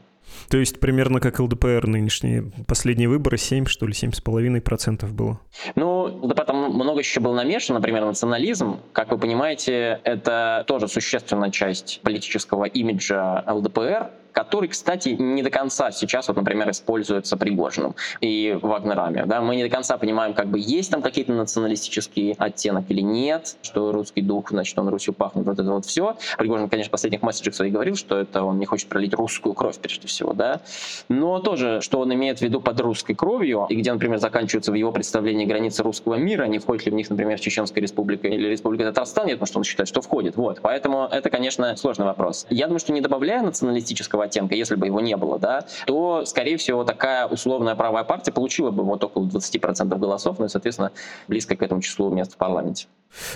[0.49, 2.51] То есть примерно как ЛДПР нынешние.
[2.67, 5.39] Последние выборы 7, что ли, 7,5% было?
[5.75, 8.79] Ну, да потом много еще было намешано, например, национализм.
[8.91, 15.91] Как вы понимаете, это тоже существенная часть политического имиджа ЛДПР который, кстати, не до конца
[15.91, 19.23] сейчас, вот, например, используется Пригожиным и Вагнерами.
[19.25, 19.39] Да?
[19.39, 23.93] Мы не до конца понимаем, как бы есть там какие-то националистические оттенок или нет, что
[23.93, 26.17] русский дух, значит, он Русью пахнет, вот это вот все.
[26.37, 29.77] Пригожин, конечно, в последних месседжах своих говорил, что это он не хочет пролить русскую кровь,
[29.79, 30.59] прежде всего, да.
[31.07, 34.75] Но тоже, что он имеет в виду под русской кровью, и где, например, заканчиваются в
[34.75, 38.83] его представлении границы русского мира, не входит ли в них, например, Чеченская республика или Республика
[38.83, 40.35] Татарстан, нет, потому что он считает, что входит.
[40.35, 40.59] Вот.
[40.61, 42.45] Поэтому это, конечно, сложный вопрос.
[42.49, 46.57] Я думаю, что не добавляя националистического оттенка, если бы его не было, да, то, скорее
[46.57, 50.91] всего, такая условная правая партия получила бы вот около 20% голосов, ну и, соответственно,
[51.27, 52.87] близко к этому числу мест в парламенте.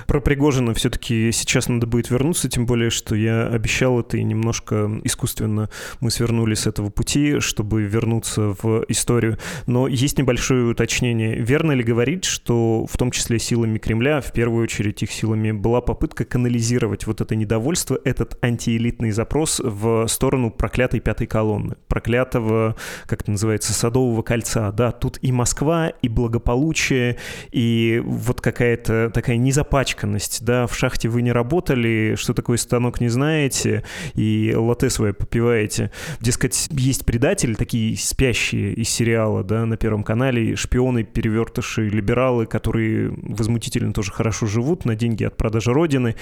[0.07, 4.99] Про Пригожина все-таки сейчас надо будет вернуться, тем более, что я обещал это и немножко
[5.03, 9.37] искусственно мы свернули с этого пути, чтобы вернуться в историю.
[9.67, 11.35] Но есть небольшое уточнение.
[11.35, 15.81] Верно ли говорить, что в том числе силами Кремля, в первую очередь их силами, была
[15.81, 23.21] попытка канализировать вот это недовольство, этот антиэлитный запрос в сторону проклятой пятой колонны, проклятого, как
[23.21, 24.71] это называется, Садового кольца.
[24.71, 27.17] Да, тут и Москва, и благополучие,
[27.51, 32.99] и вот какая-то такая незапомненная запачканность, да, в шахте вы не работали, что такое станок
[33.01, 33.83] не знаете,
[34.15, 35.91] и латте свое попиваете.
[36.19, 43.13] Дескать, есть предатели, такие спящие из сериала, да, на Первом канале, шпионы, перевертыши, либералы, которые
[43.21, 46.15] возмутительно тоже хорошо живут на деньги от продажи Родины.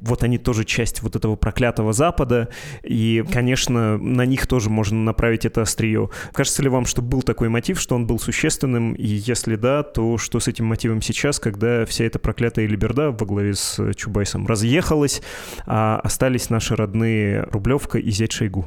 [0.00, 2.50] Вот они тоже часть вот этого проклятого Запада,
[2.84, 6.08] и, конечно, на них тоже можно направить это острие.
[6.32, 10.18] Кажется ли вам, что был такой мотив, что он был существенным, и если да, то
[10.18, 14.46] что с этим мотивом сейчас, когда вся эта проклятая либеральная Белиберда во главе с Чубайсом
[14.46, 15.22] разъехалась,
[15.66, 18.66] а остались наши родные Рублевка и зять Шойгу.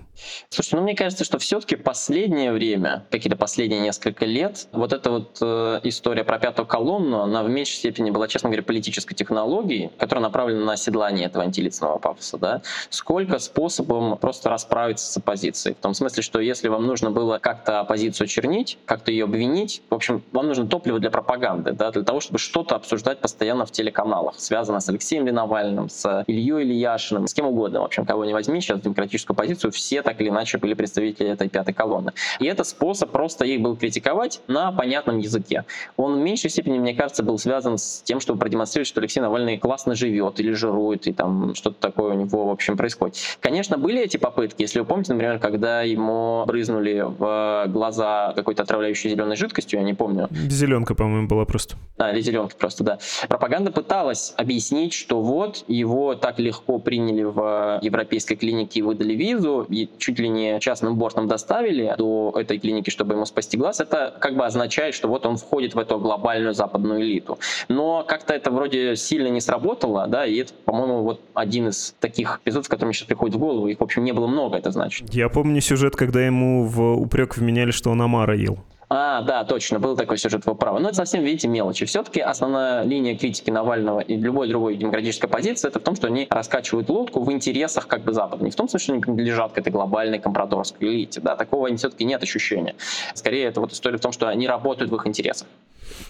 [0.50, 5.38] Слушай, ну мне кажется, что все-таки последнее время, какие-то последние несколько лет, вот эта вот
[5.42, 10.24] э, история про пятую колонну, она в меньшей степени была, честно говоря, политической технологией, которая
[10.24, 15.76] направлена на оседлание этого антилицного пафоса, да, сколько способом просто расправиться с оппозицией.
[15.76, 19.94] В том смысле, что если вам нужно было как-то оппозицию чернить, как-то ее обвинить, в
[19.94, 23.72] общем, вам нужно топливо для пропаганды, да, для того, чтобы что-то обсуждать постоянно в
[24.06, 28.34] телеканалах, связано с Алексеем Навальным, с Ильей Ильяшиным, с кем угодно, в общем, кого не
[28.34, 32.14] возьми, сейчас демократическую позицию, все так или иначе были представители этой пятой колонны.
[32.40, 35.66] И это способ просто их был критиковать на понятном языке.
[35.98, 39.58] Он в меньшей степени, мне кажется, был связан с тем, чтобы продемонстрировать, что Алексей Навальный
[39.58, 43.18] классно живет или жирует, и там что-то такое у него, в общем, происходит.
[43.40, 49.10] Конечно, были эти попытки, если вы помните, например, когда ему брызнули в глаза какой-то отравляющей
[49.10, 50.28] зеленой жидкостью, я не помню.
[50.32, 51.76] Зеленка, по-моему, была просто.
[51.98, 53.00] А, или зеленка просто, да.
[53.28, 53.95] Пропаганда пыталась
[54.38, 60.20] объяснить, что вот его так легко приняли в европейской клинике и выдали визу, и чуть
[60.20, 63.80] ли не частным бортом доставили до этой клиники, чтобы ему спасти глаз.
[63.80, 67.38] Это как бы означает, что вот он входит в эту глобальную западную элиту.
[67.68, 72.42] Но как-то это вроде сильно не сработало, да, и это, по-моему, вот один из таких
[72.44, 73.68] эпизодов, который мне сейчас приходит в голову.
[73.68, 75.14] Их, в общем, не было много, это значит.
[75.14, 78.60] Я помню сюжет, когда ему в упрек вменяли, что он Амара ел.
[78.90, 80.80] А, да, точно, был такой сюжет, вы правы.
[80.80, 81.86] Но это совсем, видите, мелочи.
[81.86, 86.28] Все-таки основная линия критики Навального и любой другой демократической позиции это в том, что они
[86.30, 88.44] раскачивают лодку в интересах как бы Запада.
[88.44, 91.20] Не в том смысле, что они принадлежат к этой глобальной компрадорской элите.
[91.22, 92.76] Да, такого все-таки нет ощущения.
[93.14, 95.48] Скорее, это вот история в том, что они работают в их интересах.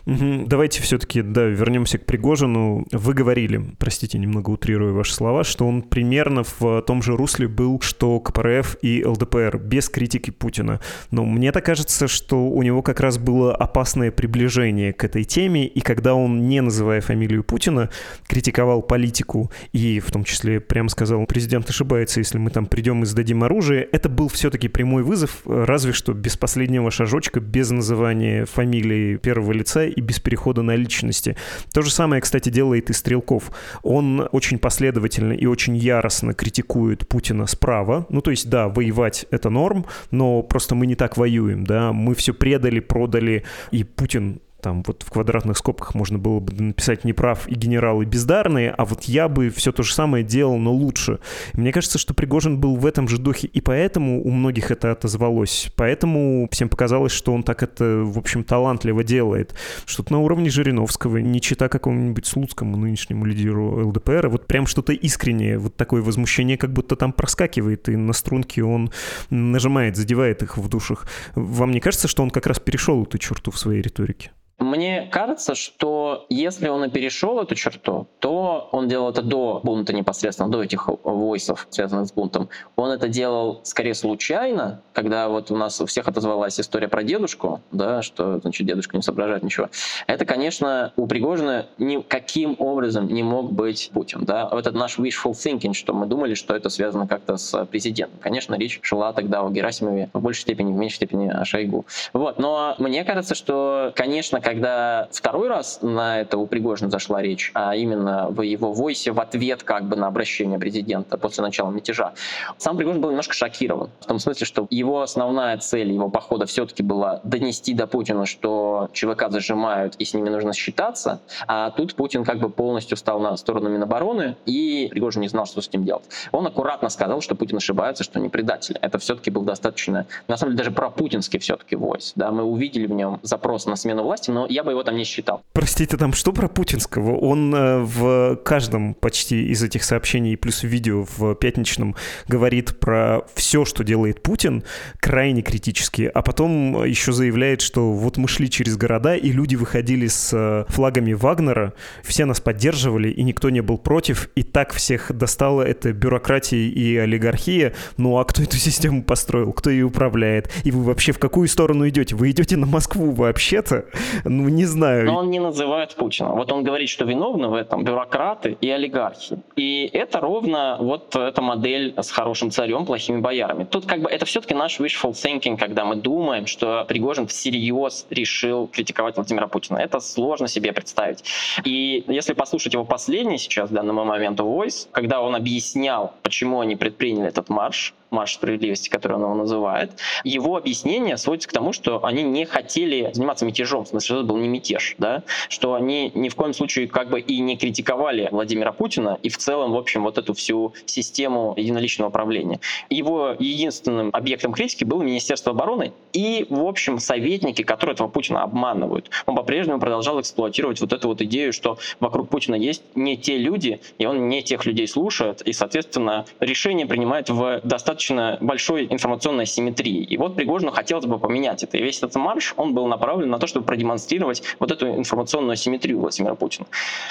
[0.05, 2.85] Давайте все-таки, да, вернемся к Пригожину.
[2.91, 7.81] Вы говорили, простите, немного утрирую ваши слова, что он примерно в том же русле был,
[7.81, 10.79] что КПРФ и ЛДПР, без критики Путина.
[11.11, 15.67] Но мне так кажется, что у него как раз было опасное приближение к этой теме,
[15.67, 17.89] и когда он, не называя фамилию Путина,
[18.27, 23.05] критиковал политику и в том числе прямо сказал, президент ошибается, если мы там придем и
[23.05, 29.17] сдадим оружие, это был все-таки прямой вызов, разве что без последнего шажочка, без называния фамилии
[29.17, 31.35] первого лица и без перехода на личности.
[31.73, 33.51] То же самое, кстати, делает и Стрелков.
[33.83, 38.05] Он очень последовательно и очень яростно критикует Путина справа.
[38.09, 42.15] Ну, то есть, да, воевать— это норм, но просто мы не так воюем, да, мы
[42.15, 47.47] все предали, продали, и Путин там вот в квадратных скобках можно было бы написать неправ
[47.47, 51.19] и генералы бездарные, а вот я бы все то же самое делал, но лучше.
[51.53, 55.71] Мне кажется, что Пригожин был в этом же духе, и поэтому у многих это отозвалось.
[55.75, 59.53] Поэтому всем показалось, что он так это, в общем, талантливо делает.
[59.85, 65.59] Что-то на уровне Жириновского, не чита какому-нибудь Слуцкому, нынешнему лидеру ЛДПР, вот прям что-то искреннее,
[65.59, 68.89] вот такое возмущение как будто там проскакивает, и на струнке он
[69.29, 71.05] нажимает, задевает их в душах.
[71.35, 74.31] Вам не кажется, что он как раз перешел эту черту в своей риторике?
[74.57, 79.93] Мне кажется, что если он и перешел эту черту, то он делал это до бунта
[79.93, 82.49] непосредственно, до этих войсов, связанных с бунтом.
[82.77, 87.61] Он это делал скорее случайно, когда вот у нас у всех отозвалась история про дедушку,
[87.71, 89.69] да, что значит дедушка не соображает ничего.
[90.07, 94.23] Это, конечно, у Пригожина никаким образом не мог быть Путин.
[94.23, 94.47] Да?
[94.49, 98.19] Вот это наш wishful thinking, что мы думали, что это связано как-то с президентом.
[98.21, 101.85] Конечно, речь шла тогда о Герасимове в большей степени, в меньшей степени о Шойгу.
[102.13, 102.39] Вот.
[102.39, 107.75] Но мне кажется, что, конечно, когда второй раз на это у Пригожина зашла речь, а
[107.75, 112.13] именно в его войсе в ответ как бы на обращение президента после начала мятежа,
[112.59, 113.89] сам Пригожин был немножко шокирован.
[114.01, 118.87] В том смысле, что его основная цель его похода все-таки была донести до Путина, что
[118.93, 123.35] ЧВК зажимают и с ними нужно считаться, а тут Путин как бы полностью стал на
[123.37, 126.03] сторону Минобороны, и Пригожин не знал, что с этим делать.
[126.31, 128.77] Он аккуратно сказал, что Путин ошибается, что не предатель.
[128.79, 132.13] Это все-таки был достаточно, на самом деле, даже про путинский все-таки войс.
[132.15, 135.05] Да, мы увидели в нем запрос на смену власти, но я бы его там не
[135.05, 135.43] считал.
[135.53, 137.15] Простите, там что про путинского?
[137.15, 141.95] Он э, в каждом почти из этих сообщений, плюс видео в пятничном,
[142.27, 144.63] говорит про все, что делает Путин,
[144.99, 150.07] крайне критически, а потом еще заявляет, что вот мы шли через города, и люди выходили
[150.07, 155.13] с э, флагами Вагнера, все нас поддерживали, и никто не был против, и так всех
[155.13, 157.73] достало это бюрократия и олигархия.
[157.95, 160.51] Ну а кто эту систему построил, кто ее управляет?
[160.65, 162.15] И вы вообще в какую сторону идете?
[162.15, 163.85] Вы идете на Москву вообще-то?
[164.25, 165.05] Ну, не знаю.
[165.05, 166.29] Но он не называет Путина.
[166.29, 169.37] Вот он говорит, что виновны в этом бюрократы и олигархи.
[169.55, 173.65] И это ровно вот эта модель с хорошим царем, плохими боярами.
[173.65, 178.67] Тут как бы это все-таки наш wishful thinking, когда мы думаем, что Пригожин всерьез решил
[178.67, 179.77] критиковать Владимира Путина.
[179.77, 181.23] Это сложно себе представить.
[181.63, 186.75] И если послушать его последний сейчас, в данный момент, voice, когда он объяснял, почему они
[186.75, 189.91] предприняли этот марш, марш справедливости, который он его называет,
[190.23, 194.25] его объяснение сводится к тому, что они не хотели заниматься мятежом, в смысле, что это
[194.25, 198.29] был не мятеж, да, что они ни в коем случае как бы и не критиковали
[198.31, 202.59] Владимира Путина и в целом, в общем, вот эту всю систему единоличного управления.
[202.89, 209.09] Его единственным объектом критики было Министерство обороны и, в общем, советники, которые этого Путина обманывают.
[209.25, 213.81] Он по-прежнему продолжал эксплуатировать вот эту вот идею, что вокруг Путина есть не те люди,
[213.97, 217.94] и он не тех людей слушает, и, соответственно, решение принимает в достаточно
[218.41, 220.03] большой информационной асимметрии.
[220.03, 221.77] И вот Пригожину хотелось бы поменять это.
[221.77, 225.99] И весь этот марш, он был направлен на то, чтобы продемонстрировать вот эту информационную асимметрию
[225.99, 226.67] Владимира Путина.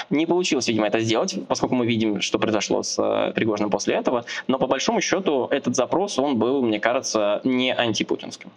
[0.09, 4.25] Не получилось, видимо, это сделать, поскольку мы видим, что произошло с э, Пригожиным после этого.
[4.47, 8.51] Но по большому счету этот запрос, он был, мне кажется, не антипутинским.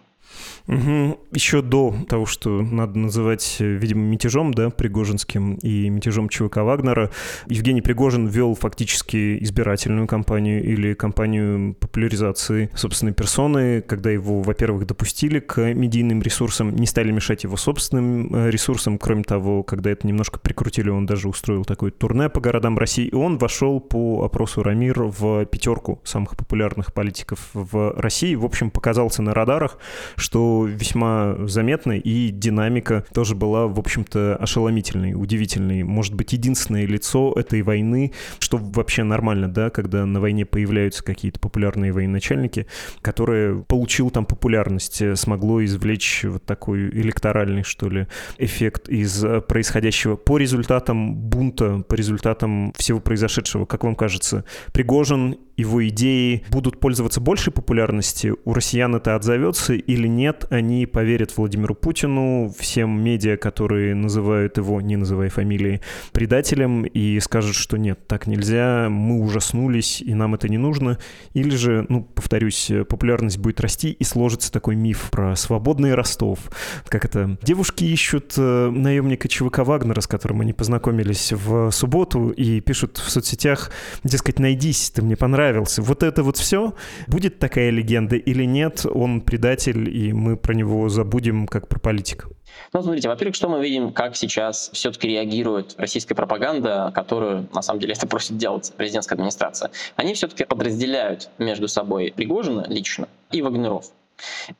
[0.67, 1.19] Угу.
[1.31, 7.11] Еще до того, что надо называть, видимо, мятежом, да, Пригожинским и мятежом ЧВК Вагнера,
[7.47, 15.39] Евгений Пригожин вел фактически избирательную кампанию или кампанию популяризации собственной персоны, когда его, во-первых, допустили
[15.39, 18.99] к медийным ресурсам, не стали мешать его собственным э, ресурсам.
[18.99, 23.15] Кроме того, когда это немножко прикрутили, он даже устроил такое турне по городам России, и
[23.15, 28.35] он вошел по опросу Рамир в пятерку самых популярных политиков в России.
[28.35, 29.79] В общем, показался на радарах,
[30.19, 35.83] что весьма заметно, и динамика тоже была, в общем-то, ошеломительной, удивительной.
[35.83, 41.39] Может быть, единственное лицо этой войны, что вообще нормально, да, когда на войне появляются какие-то
[41.39, 42.67] популярные военачальники,
[43.01, 48.07] которые получил там популярность, э, смогло извлечь вот такой электоральный, что ли,
[48.37, 53.65] эффект из происходящего по результатам бунта, по результатам всего произошедшего.
[53.65, 60.07] Как вам кажется, Пригожин его идеи будут пользоваться большей популярностью, у россиян это отзовется или
[60.07, 65.81] нет, они поверят Владимиру Путину, всем медиа, которые называют его, не называя фамилии,
[66.11, 70.97] предателем, и скажут, что нет, так нельзя, мы ужаснулись, и нам это не нужно.
[71.33, 76.39] Или же, ну, повторюсь, популярность будет расти, и сложится такой миф про свободный Ростов.
[76.87, 77.37] Как это?
[77.43, 83.09] Девушки ищут э, наемника ЧВК Вагнера, с которым они познакомились в субботу, и пишут в
[83.09, 83.71] соцсетях,
[84.03, 85.81] дескать, найдись, ты мне понравился, понравился.
[85.81, 86.73] Вот это вот все,
[87.07, 92.27] будет такая легенда или нет, он предатель, и мы про него забудем как про политика?
[92.73, 97.79] Ну, смотрите, во-первых, что мы видим, как сейчас все-таки реагирует российская пропаганда, которую, на самом
[97.79, 99.71] деле, это просит делать президентская администрация.
[99.95, 103.85] Они все-таки подразделяют между собой Пригожина лично и Вагнеров.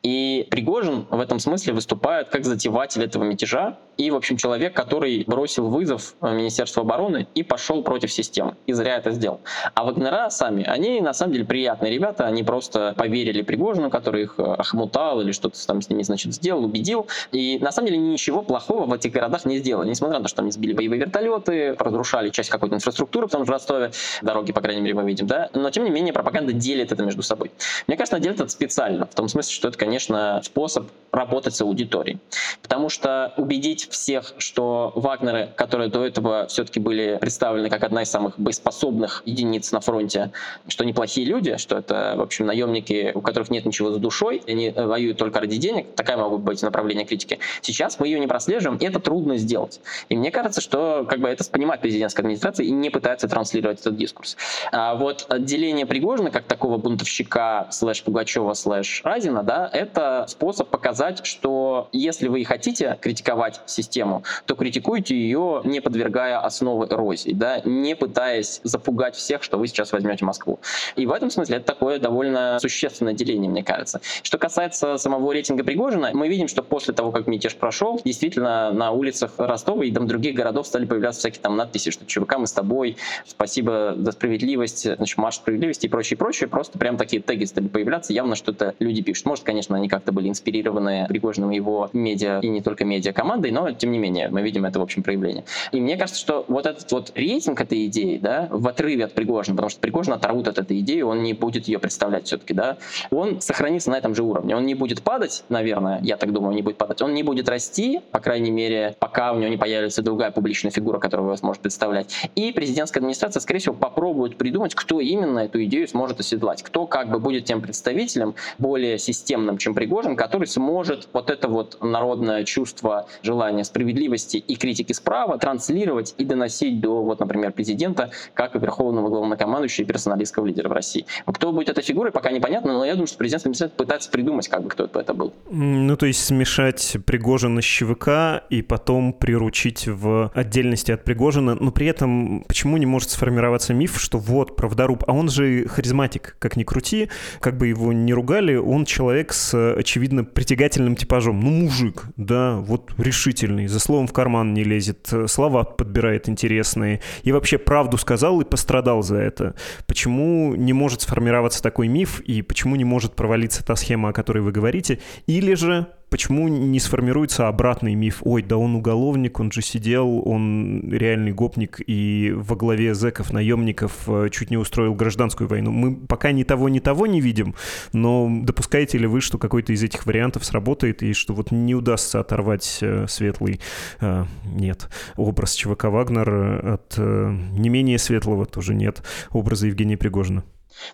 [0.04, 5.26] И Пригожин в этом смысле выступает как затеватель этого мятежа и, в общем, человек, который
[5.28, 8.56] бросил вызов Министерству обороны и пошел против системы.
[8.66, 9.42] И зря это сделал.
[9.76, 14.40] А Вагнера сами, они на самом деле приятные ребята, они просто поверили Пригожину, который их
[14.40, 17.08] охмутал или что-то там с ними, значит, сделал, убедил.
[17.34, 19.90] И на самом деле ничего плохого в этих городах не сделали.
[19.90, 23.52] Несмотря на то, что они сбили боевые вертолеты, разрушали часть какой-то инфраструктуры, в том же
[23.52, 23.92] Ростове,
[24.22, 27.22] дороги, по крайней мере, мы видим, да, но тем не менее пропаганда делит это между
[27.22, 27.52] собой.
[27.88, 31.62] Мне кажется, она делит это специально, в том смысле, что это, конечно, способ работать с
[31.62, 32.20] аудиторией.
[32.62, 38.10] Потому что убедить всех, что Вагнеры, которые до этого все-таки были представлены как одна из
[38.10, 40.32] самых боеспособных единиц на фронте,
[40.68, 44.70] что неплохие люди, что это, в общем, наемники, у которых нет ничего за душой, они
[44.70, 47.40] воюют только ради денег, такая могут быть направление критики.
[47.62, 49.82] Сейчас мы ее не прослеживаем, и это трудно сделать.
[50.10, 53.98] И мне кажется, что как бы это понимает президентская администрация и не пытается транслировать этот
[53.98, 54.38] дискурс.
[54.72, 61.26] А вот отделение Пригожина как такого бунтовщика слэш Пугачева слэш Разина, да, это способ показать,
[61.26, 67.96] что если вы хотите критиковать систему, то критикуйте ее, не подвергая основы эрозии, да, не
[67.96, 70.60] пытаясь запугать всех, что вы сейчас возьмете Москву.
[70.96, 74.02] И в этом смысле это такое довольно существенное деление, мне кажется.
[74.24, 78.92] Что касается самого рейтинга Пригожина, мы видим, что после того, как мятеж прошел, действительно на
[78.92, 82.52] улицах Ростова и там других городов стали появляться всякие там надписи, что ЧВК мы с
[82.52, 86.50] тобой, спасибо за справедливость, значит, марш справедливости и прочее, прочее.
[86.50, 89.26] Просто прям такие теги стали появляться, явно что-то люди пишут.
[89.26, 93.59] Может, конечно, они как-то были инспирированы Пригожиным его медиа и не только медиа командой, но
[93.78, 95.44] тем не менее мы видим это в общем проявление.
[95.72, 99.56] И мне кажется, что вот этот вот рейтинг этой идеи, да, в отрыве от Пригожина,
[99.56, 102.78] потому что Пригожин оторвут от этой идеи, он не будет ее представлять все-таки, да,
[103.12, 104.56] он сохранится на этом же уровне.
[104.56, 107.02] Он не будет падать, наверное, я так думаю, не будет падать.
[107.02, 111.00] Он не будет расти, по крайней мере, пока у него не появится другая публичная фигура,
[111.00, 112.14] которая его сможет представлять.
[112.36, 117.10] И президентская администрация, скорее всего, попробует придумать, кто именно эту идею сможет оседлать, кто как
[117.10, 123.08] бы будет тем представителем более системным, чем Пригожин, который сможет вот это вот народное чувство
[123.50, 129.10] желания справедливости и критики справа транслировать и доносить до, вот, например, президента, как и верховного
[129.10, 131.06] главнокомандующего и персоналистского лидера в России.
[131.26, 134.64] Кто будет этой фигурой, пока непонятно, но я думаю, что президент администрация пытается придумать, как
[134.64, 135.34] бы кто это был.
[135.50, 141.72] Ну, то есть смешать Пригожина с ЧВК и потом приручить в отдельности от Пригожина, но
[141.72, 146.56] при этом почему не может сформироваться миф, что вот, правдоруб, а он же харизматик, как
[146.56, 151.40] ни крути, как бы его не ругали, он человек с, очевидно, притягательным типажом.
[151.40, 152.92] Ну, мужик, да, вот
[153.40, 158.46] решительный, за словом в карман не лезет, слова подбирает интересные, и вообще правду сказал и
[158.46, 159.56] пострадал за это.
[159.88, 164.40] Почему не может сформироваться такой миф, и почему не может провалиться та схема, о которой
[164.40, 168.22] вы говорите, или же почему не сформируется обратный миф?
[168.22, 173.94] Ой, да он уголовник, он же сидел, он реальный гопник и во главе зэков, наемников
[174.08, 175.72] э, чуть не устроил гражданскую войну.
[175.72, 177.56] Мы пока ни того, ни того не видим,
[177.94, 182.20] но допускаете ли вы, что какой-то из этих вариантов сработает и что вот не удастся
[182.20, 183.60] оторвать э, светлый,
[184.02, 186.30] э, нет, образ ЧВК Вагнер
[186.74, 190.44] от не менее светлого тоже нет образа Евгения Пригожина?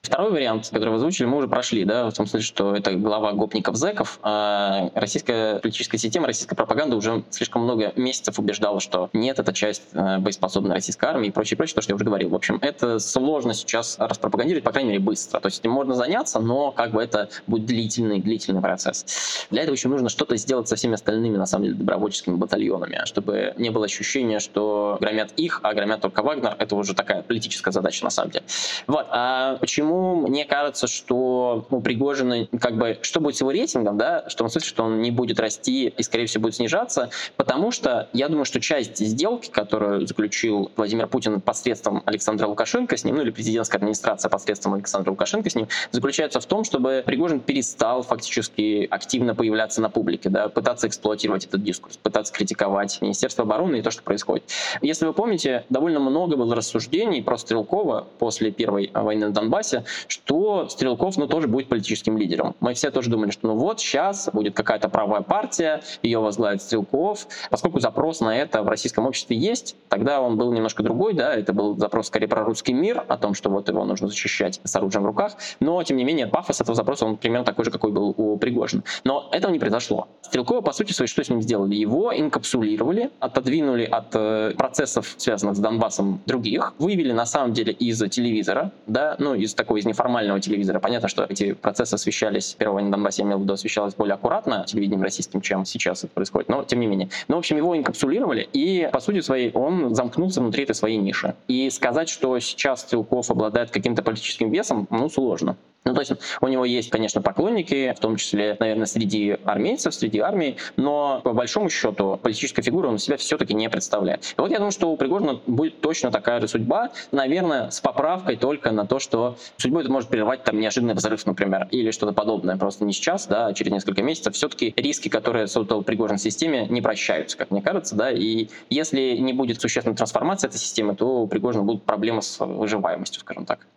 [0.02, 3.34] Второй вариант, который вы озвучили, мы уже прошли, да, в том смысле, что это глава
[3.34, 4.20] гопников-зэков.
[4.24, 9.84] А российская политическая система, российская пропаганда уже слишком много месяцев убеждала, что нет, это часть
[9.94, 12.30] э, боеспособной российской армии и прочее, прочее, то, что я уже говорил.
[12.30, 15.40] В общем, это сложно сейчас распропагандировать, по крайней мере, быстро.
[15.40, 19.46] То есть этим можно заняться, но как бы это будет длительный, длительный процесс.
[19.52, 23.54] Для этого еще нужно что-то сделать со всеми остальными, на самом деле, добровольческими батальонами, чтобы
[23.58, 26.56] не было ощущения, что громят их, а громят только Вагнер.
[26.58, 28.46] Это уже такая политическая задача, на самом деле.
[28.88, 29.06] Вот.
[29.10, 33.98] А почему почему мне кажется, что у Пригожина, как бы, что будет с его рейтингом,
[33.98, 37.72] да, что том смысле, что он не будет расти и, скорее всего, будет снижаться, потому
[37.72, 43.16] что я думаю, что часть сделки, которую заключил Владимир Путин посредством Александра Лукашенко с ним,
[43.16, 48.04] ну или президентская администрация посредством Александра Лукашенко с ним, заключается в том, чтобы Пригожин перестал
[48.04, 53.82] фактически активно появляться на публике, да, пытаться эксплуатировать этот дискурс, пытаться критиковать Министерство обороны и
[53.82, 54.44] то, что происходит.
[54.82, 59.84] Если вы помните, довольно много было рассуждений про Стрелкова после первой войны на Донбассе, Донбассе,
[60.08, 62.56] что Стрелков, ну, тоже будет политическим лидером.
[62.60, 67.28] Мы все тоже думали, что ну вот сейчас будет какая-то правая партия, ее возглавит Стрелков.
[67.50, 71.54] Поскольку запрос на это в российском обществе есть, тогда он был немножко другой, да, это
[71.54, 75.04] был запрос скорее про русский мир, о том, что вот его нужно защищать с оружием
[75.04, 78.14] в руках, но, тем не менее, пафос этого запроса, он примерно такой же, какой был
[78.18, 78.84] у Пригожина.
[79.04, 80.08] Но этого не произошло.
[80.22, 81.76] Стрелкова, по сути своей, что с ним сделали?
[81.76, 88.00] Его инкапсулировали, отодвинули от э, процессов, связанных с Донбассом, других, вывели, на самом деле, из
[88.10, 90.80] телевизора, да, ну, из такой из неформального телевизора.
[90.80, 94.66] Понятно, что эти процессы освещались, первого на Донбассе, я имел в виду, освещалось более аккуратно
[94.68, 97.10] телевидением российским, чем сейчас это происходит, но тем не менее.
[97.28, 101.36] Но, в общем, его инкапсулировали, и, по сути своей, он замкнулся внутри этой своей ниши.
[101.48, 105.56] И сказать, что сейчас Стрелков обладает каким-то политическим весом, ну, сложно.
[105.88, 110.18] Ну, то есть у него есть, конечно, поклонники, в том числе, наверное, среди армейцев, среди
[110.18, 114.34] армии, но по большому счету политическая фигура он себя все-таки не представляет.
[114.36, 118.36] И вот я думаю, что у Пригожина будет точно такая же судьба, наверное, с поправкой
[118.36, 122.58] только на то, что судьбу это может прервать там неожиданный взрыв, например, или что-то подобное,
[122.58, 124.34] просто не сейчас, да, а через несколько месяцев.
[124.34, 129.18] Все-таки риски, которые создал Пригожин в системе, не прощаются, как мне кажется, да, и если
[129.18, 133.68] не будет существенной трансформации этой системы, то у Пригожина будут проблемы с выживаемостью, скажем так.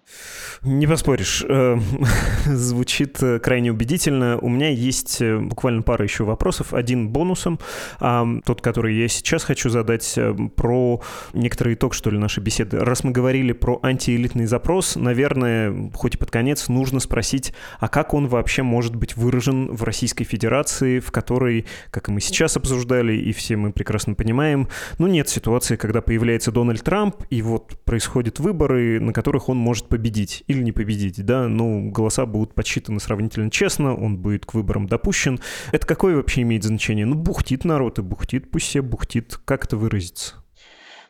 [0.62, 1.44] Не поспоришь.
[1.98, 2.04] Э,
[2.46, 4.38] звучит э, крайне убедительно.
[4.38, 6.74] У меня есть э, буквально пара еще вопросов.
[6.74, 7.58] Один бонусом,
[8.00, 10.18] а тот, который я сейчас хочу задать,
[10.56, 11.00] про
[11.32, 12.78] некоторый итог, что ли, нашей беседы.
[12.78, 18.14] Раз мы говорили про антиэлитный запрос, наверное, хоть и под конец, нужно спросить, а как
[18.14, 23.14] он вообще может быть выражен в Российской Федерации, в которой, как и мы сейчас обсуждали,
[23.14, 24.68] и все мы прекрасно понимаем,
[24.98, 29.88] ну нет ситуации, когда появляется Дональд Трамп, и вот происходят выборы, на которых он может
[29.88, 34.86] победить или не победить, да, ну, голоса будут подсчитаны сравнительно честно, он будет к выборам
[34.86, 35.40] допущен.
[35.72, 37.06] Это какое вообще имеет значение?
[37.06, 39.38] Ну, бухтит народ и бухтит, пусть все бухтит.
[39.44, 40.37] Как это выразится?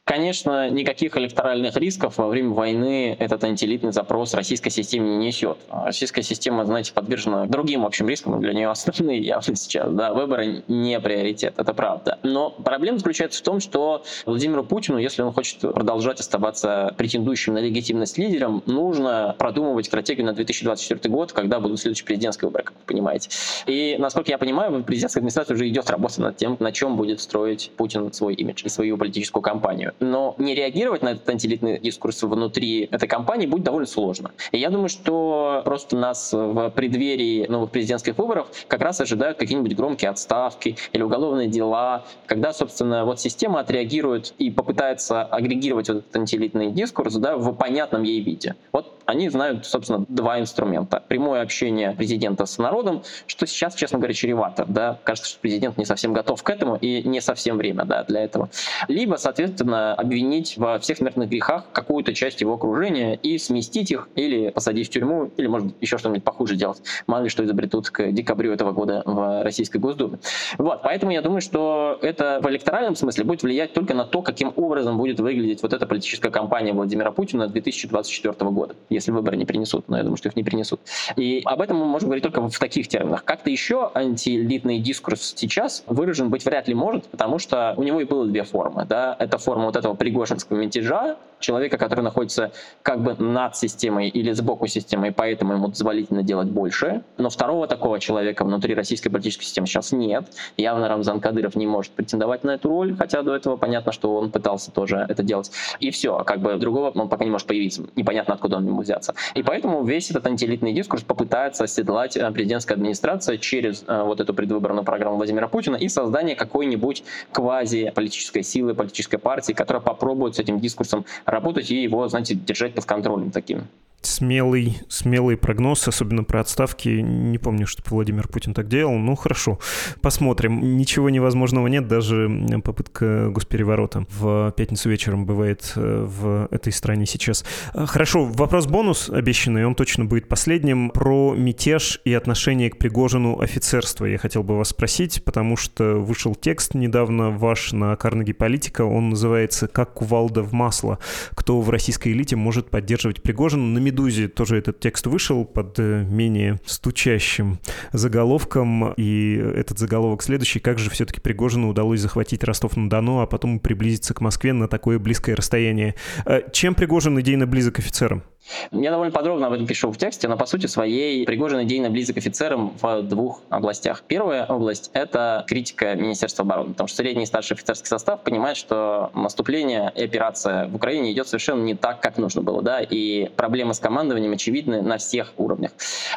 [0.09, 5.59] Конечно, никаких электоральных рисков во время войны этот антиэлитный запрос российской системе не несет.
[5.71, 9.93] Российская система, знаете, подвержена другим общим рискам, для нее основные явно сейчас.
[9.93, 12.19] Да, выборы не приоритет, это правда.
[12.23, 17.59] Но проблема заключается в том, что Владимиру Путину, если он хочет продолжать оставаться претендующим на
[17.59, 22.85] легитимность лидером, нужно продумывать стратегию на 2024 год, когда будут следующие президентские выборы, как вы
[22.87, 23.29] понимаете.
[23.67, 27.71] И, насколько я понимаю, президентская администрация уже идет работа над тем, на чем будет строить
[27.77, 32.89] Путин свой имидж и свою политическую кампанию но не реагировать на этот антиэлитный дискурс внутри
[32.91, 34.33] этой кампании будет довольно сложно.
[34.53, 39.77] И я думаю, что просто нас в преддверии новых президентских выборов как раз ожидают какие-нибудь
[39.77, 46.17] громкие отставки или уголовные дела, когда, собственно, вот система отреагирует и попытается агрегировать вот этот
[46.17, 48.57] антиэлитный дискурс да, в понятном ей виде.
[48.73, 51.03] Вот они знают, собственно, два инструмента.
[51.09, 54.67] Прямое общение президента с народом, что сейчас, честно говоря, чревато.
[54.69, 54.99] Да?
[55.03, 58.51] Кажется, что президент не совсем готов к этому и не совсем время да, для этого.
[58.87, 64.51] Либо, соответственно, обвинить во всех смертных грехах какую-то часть его окружения и сместить их или
[64.51, 66.83] посадить в тюрьму, или, может, еще что-нибудь похуже делать.
[67.07, 70.19] Мало ли что изобретут к декабрю этого года в Российской Госдуме.
[70.59, 74.53] Вот, поэтому я думаю, что это в электоральном смысле будет влиять только на то, каким
[74.57, 79.89] образом будет выглядеть вот эта политическая кампания Владимира Путина 2024 года если выборы не принесут,
[79.89, 80.81] но я думаю, что их не принесут.
[81.17, 83.25] И об этом мы можем говорить только в таких терминах.
[83.25, 88.05] Как-то еще антиэлитный дискурс сейчас выражен быть вряд ли может, потому что у него и
[88.05, 88.85] было две формы.
[88.87, 89.17] Да?
[89.19, 92.53] Это форма вот этого пригожинского мятежа, человека, который находится
[92.83, 97.03] как бы над системой или сбоку системы, и поэтому ему дозволительно делать больше.
[97.17, 100.27] Но второго такого человека внутри российской политической системы сейчас нет.
[100.57, 104.31] Явно Рамзан Кадыров не может претендовать на эту роль, хотя до этого понятно, что он
[104.31, 105.51] пытался тоже это делать.
[105.81, 107.85] И все, как бы другого он пока не может появиться.
[107.97, 109.15] Непонятно, откуда он ему взяться.
[109.35, 114.35] И поэтому весь этот антиэлитный дискурс попытается оседлать э, президентская администрация через э, вот эту
[114.35, 120.61] предвыборную программу Владимира Путина и создание какой-нибудь квази-политической силы, политической партии, которая попробует с этим
[120.61, 123.69] дискурсом работать и его, знаете, держать под контролем таким.
[124.01, 126.89] Смелый, смелый прогноз, особенно про отставки.
[126.89, 128.97] Не помню, что Владимир Путин так делал.
[128.97, 129.59] Ну, хорошо.
[130.01, 130.77] Посмотрим.
[130.77, 132.31] Ничего невозможного нет, даже
[132.65, 137.45] попытка госпереворота в пятницу вечером бывает э, в этой стране сейчас.
[137.75, 140.91] А, хорошо, вопрос-бонус обещанный, он точно будет последним.
[140.91, 146.35] Про мятеж и отношение к Пригожину офицерства я хотел бы вас спросить, потому что вышел
[146.35, 150.99] текст недавно ваш на Карнеги Политика, он называется «Как кувалда в масло.
[151.35, 156.61] Кто в российской элите может поддерживать Пригожина?» «Медузе» тоже этот текст вышел под э, менее
[156.67, 157.59] стучащим
[157.93, 160.61] заголовком, и этот заголовок следующий.
[160.61, 165.35] Как же все-таки Пригожину удалось захватить Ростов-на-Дону, а потом приблизиться к Москве на такое близкое
[165.35, 165.95] расстояние?
[166.27, 168.25] Э, чем Пригожин идейно близок офицерам?
[168.71, 172.17] Я довольно подробно об этом пишу в тексте, но по сути своей Пригожин идейно близок
[172.17, 174.03] офицерам в двух областях.
[174.07, 179.11] Первая область— это критика Министерства обороны, потому что средний и старший офицерский состав понимает, что
[179.15, 183.75] наступление и операция в Украине идет совершенно не так, как нужно было, да, и проблемы
[183.75, 185.73] с командованием очевидны на всех уровнях.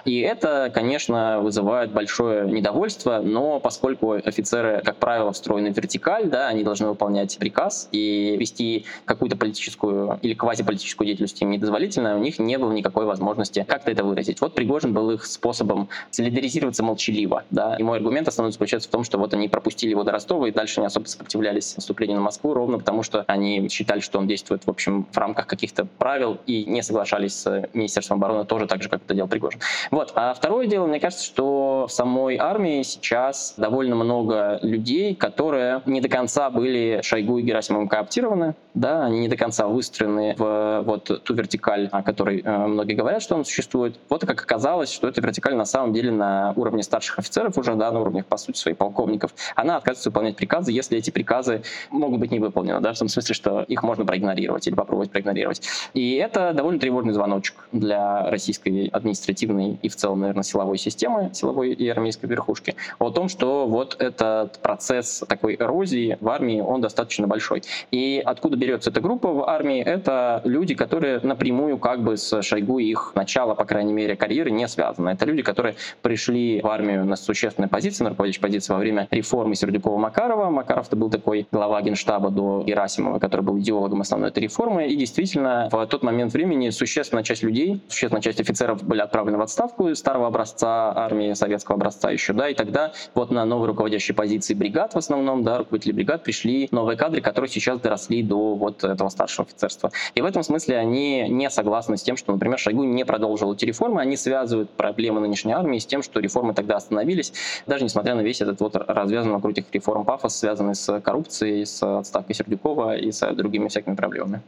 [0.05, 6.47] И это, конечно, вызывает большое недовольство, но поскольку офицеры, как правило, встроены в вертикаль, да,
[6.47, 12.57] они должны выполнять приказ и вести какую-то политическую или квазиполитическую деятельность им недозволительно, них не
[12.57, 14.41] было никакой возможности как-то это выразить.
[14.41, 17.43] Вот Пригожин был их способом солидаризироваться молчаливо.
[17.49, 17.75] Да?
[17.75, 20.51] И мой аргумент основной заключается в том, что вот они пропустили его до Ростова и
[20.51, 24.65] дальше не особо сопротивлялись наступлению на Москву, ровно потому что они считали, что он действует
[24.65, 28.89] в общем в рамках каких-то правил и не соглашались с Министерством обороны тоже так же,
[28.89, 29.59] как это делал Пригожин.
[29.91, 30.11] Вот.
[30.15, 36.01] А второе дело, мне кажется, что в самой армии сейчас довольно много людей, которые не
[36.01, 41.23] до конца были Шойгу и Герасимовым кооптированы, да, они не до конца выстроены в вот
[41.23, 43.97] ту вертикаль, которой э, многие говорят, что он существует.
[44.09, 47.91] Вот как оказалось, что эта вертикаль на самом деле на уровне старших офицеров уже, да,
[47.91, 52.31] на уровне, по сути, своих полковников, она отказывается выполнять приказы, если эти приказы могут быть
[52.31, 55.61] не выполнены, да, в том смысле, что их можно проигнорировать или попробовать проигнорировать.
[55.93, 61.71] И это довольно тревожный звоночек для российской административной и в целом, наверное, силовой системы, силовой
[61.71, 67.27] и армейской верхушки, о том, что вот этот процесс такой эрозии в армии, он достаточно
[67.27, 67.63] большой.
[67.91, 69.81] И откуда берется эта группа в армии?
[69.81, 74.67] Это люди, которые напрямую как бы с Шойгу их начало, по крайней мере, карьеры не
[74.67, 75.09] связаны.
[75.09, 79.53] Это люди, которые пришли в армию на существенной позиции, на руководящей позиции во время реформы
[79.55, 80.49] Сердюкова-Макарова.
[80.49, 84.87] Макаров-то был такой глава генштаба до Герасимова, который был идеологом основной этой реформы.
[84.87, 89.41] И действительно, в тот момент времени существенная часть людей, существенная часть офицеров были отправлены в
[89.41, 94.53] отставку старого образца армии, советского образца еще, да, и тогда вот на новые руководящие позиции
[94.53, 99.09] бригад в основном, да, руководители бригад пришли новые кадры, которые сейчас доросли до вот этого
[99.09, 99.91] старшего офицерства.
[100.15, 103.65] И в этом смысле они не согласны с тем, что, например, Шойгу не продолжил эти
[103.65, 107.33] реформы, они связывают проблемы нынешней армии с тем, что реформы тогда остановились,
[107.67, 111.81] даже несмотря на весь этот вот развязанный вокруг этих реформ пафос, связанный с коррупцией, с
[111.83, 114.41] отставкой Сердюкова и с другими всякими проблемами.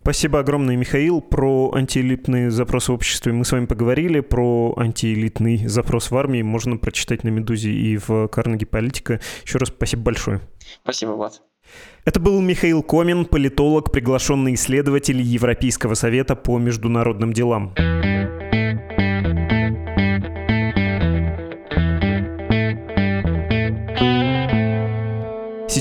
[0.00, 1.20] Спасибо огромное, Михаил.
[1.20, 6.76] Про антиэлитные запросы в обществе мы с вами поговорили, про антиэлитный запрос в армии можно
[6.76, 9.20] прочитать на «Медузе» и в «Карнеги Политика».
[9.44, 10.40] Еще раз спасибо большое.
[10.82, 11.42] Спасибо, Влад.
[12.04, 17.74] Это был Михаил Комин, политолог, приглашенный исследователь Европейского совета по международным делам.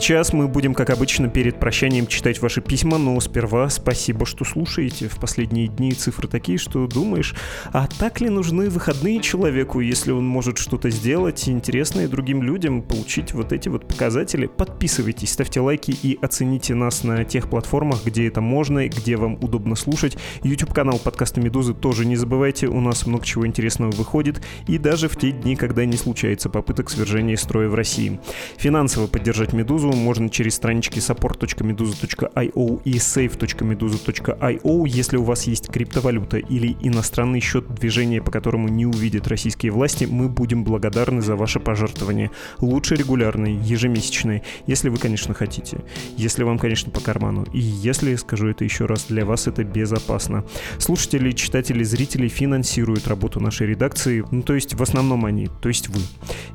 [0.01, 5.07] Сейчас мы будем, как обычно, перед прощанием читать ваши письма, но сперва спасибо, что слушаете.
[5.07, 7.35] В последние дни цифры такие, что думаешь,
[7.71, 13.33] а так ли нужны выходные человеку, если он может что-то сделать интересное другим людям, получить
[13.33, 14.47] вот эти вот показатели?
[14.47, 19.75] Подписывайтесь, ставьте лайки и оцените нас на тех платформах, где это можно, где вам удобно
[19.75, 20.17] слушать.
[20.41, 25.15] YouTube-канал подкаста «Медузы» тоже не забывайте, у нас много чего интересного выходит, и даже в
[25.15, 28.19] те дни, когда не случается попыток свержения строя в России.
[28.57, 36.75] Финансово поддержать «Медузу» можно через странички support.meduza.io и save.meduza.io, если у вас есть криптовалюта или
[36.81, 42.31] иностранный счет движения, по которому не увидят российские власти, мы будем благодарны за ваше пожертвование.
[42.59, 45.79] Лучше регулярные, ежемесячные, если вы, конечно, хотите.
[46.17, 47.45] Если вам, конечно, по карману.
[47.53, 50.43] И если, скажу это еще раз, для вас это безопасно.
[50.77, 55.89] Слушатели, читатели, зрители финансируют работу нашей редакции, ну то есть в основном они, то есть
[55.89, 56.01] вы.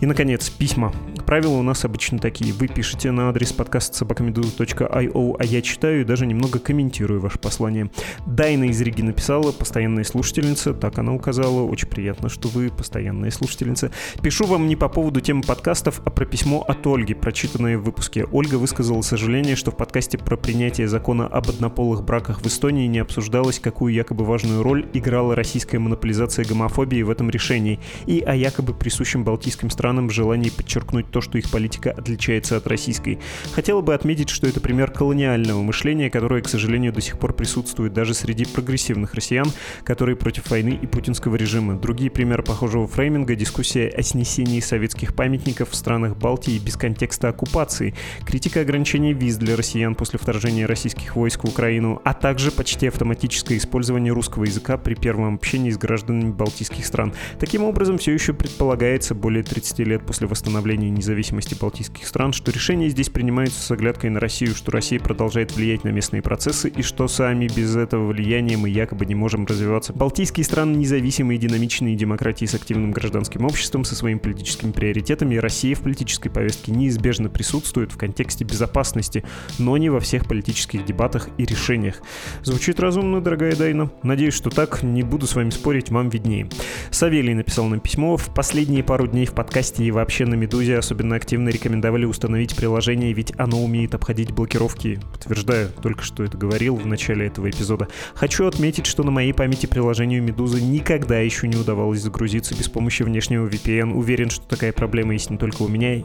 [0.00, 0.92] И, наконец, письма.
[1.26, 2.52] Правила у нас обычно такие.
[2.52, 7.90] Вы пишете на адрес подкаста собакамедуза.io, а я читаю и даже немного комментирую ваше послание.
[8.26, 13.90] Дайна из Риги написала, постоянная слушательница, так она указала, очень приятно, что вы постоянная слушательница.
[14.22, 18.26] Пишу вам не по поводу темы подкастов, а про письмо от Ольги, прочитанное в выпуске.
[18.32, 22.98] Ольга высказала сожаление, что в подкасте про принятие закона об однополых браках в Эстонии не
[22.98, 28.74] обсуждалось, какую якобы важную роль играла российская монополизация гомофобии в этом решении, и о якобы
[28.74, 33.15] присущем балтийским странам желании подчеркнуть то, что их политика отличается от российской.
[33.54, 37.92] Хотела бы отметить, что это пример колониального мышления, которое, к сожалению, до сих пор присутствует
[37.92, 39.46] даже среди прогрессивных россиян,
[39.84, 41.74] которые против войны и путинского режима.
[41.74, 47.94] Другие примеры похожего фрейминга— дискуссия о снесении советских памятников в странах Балтии без контекста оккупации,
[48.26, 53.58] критика ограничения виз для россиян после вторжения российских войск в Украину, а также почти автоматическое
[53.58, 57.12] использование русского языка при первом общении с гражданами балтийских стран.
[57.38, 62.88] Таким образом, все еще предполагается более 30 лет после восстановления независимости балтийских стран, что решения
[62.88, 67.08] здесь принимаются с оглядкой на Россию, что Россия продолжает влиять на местные процессы и что
[67.08, 69.92] сами без этого влияния мы якобы не можем развиваться.
[69.92, 75.80] Балтийские страны независимые, динамичные демократии с активным гражданским обществом, со своими политическими приоритетами, Россия в
[75.80, 79.24] политической повестке неизбежно присутствует в контексте безопасности,
[79.58, 81.96] но не во всех политических дебатах и решениях.
[82.42, 83.90] Звучит разумно, дорогая Дайна.
[84.02, 86.48] Надеюсь, что так, не буду с вами спорить, вам виднее.
[86.90, 88.16] Савелий написал нам письмо.
[88.16, 92.95] В последние пару дней в подкасте и вообще на Медузе особенно активно рекомендовали установить приложение,
[93.04, 95.00] ведь оно умеет обходить блокировки.
[95.12, 97.88] Подтверждаю, только что это говорил в начале этого эпизода.
[98.14, 103.02] Хочу отметить, что на моей памяти приложению Медузы никогда еще не удавалось загрузиться без помощи
[103.02, 103.92] внешнего VPN.
[103.92, 106.02] Уверен, что такая проблема есть не только у меня.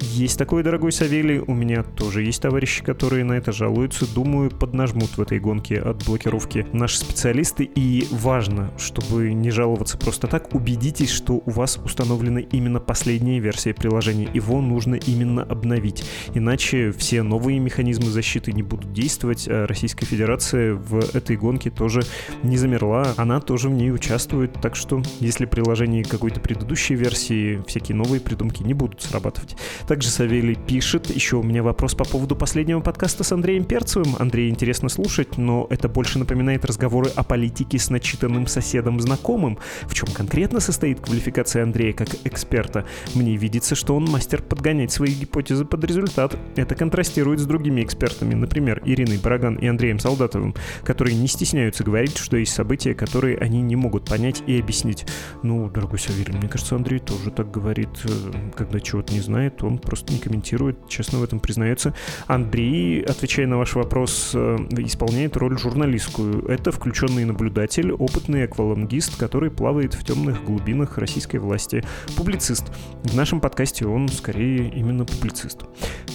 [0.00, 4.12] Есть такой, дорогой Савелий, у меня тоже есть товарищи, которые на это жалуются.
[4.12, 7.64] Думаю, поднажмут в этой гонке от блокировки наши специалисты.
[7.64, 13.74] И важно, чтобы не жаловаться просто так, убедитесь, что у вас установлена именно последняя версия
[13.74, 14.28] приложения.
[14.32, 16.04] Его нужно именно обновить.
[16.32, 22.02] Иначе все новые механизмы защиты не будут действовать, а Российская Федерация в этой гонке тоже
[22.42, 23.14] не замерла.
[23.16, 24.54] Она тоже в ней участвует.
[24.62, 29.56] Так что, если приложение какой-то предыдущей версии, всякие новые придумки не будут срабатывать.
[29.86, 34.16] Также Савелий пишет, еще у меня вопрос по поводу последнего подкаста с Андреем Перцевым.
[34.18, 39.58] Андрей интересно слушать, но это больше напоминает разговоры о политике с начитанным соседом-знакомым.
[39.82, 42.86] В чем конкретно состоит квалификация Андрея как эксперта?
[43.14, 46.13] Мне видится, что он мастер подгонять свои гипотезы под результат.
[46.16, 50.54] Это контрастирует с другими экспертами, например, Ириной Бараган и Андреем Солдатовым,
[50.84, 55.06] которые не стесняются говорить, что есть события, которые они не могут понять и объяснить.
[55.42, 59.78] Ну, дорогой Савелий, мне кажется, Андрей тоже так говорит, э, когда чего-то не знает, он
[59.78, 61.94] просто не комментирует, честно в этом признается.
[62.26, 66.46] Андрей, отвечая на ваш вопрос, э, исполняет роль журналистскую.
[66.46, 71.84] Это включенный наблюдатель, опытный аквалангист, который плавает в темных глубинах российской власти.
[72.16, 72.64] Публицист.
[73.02, 75.64] В нашем подкасте он скорее именно публицист.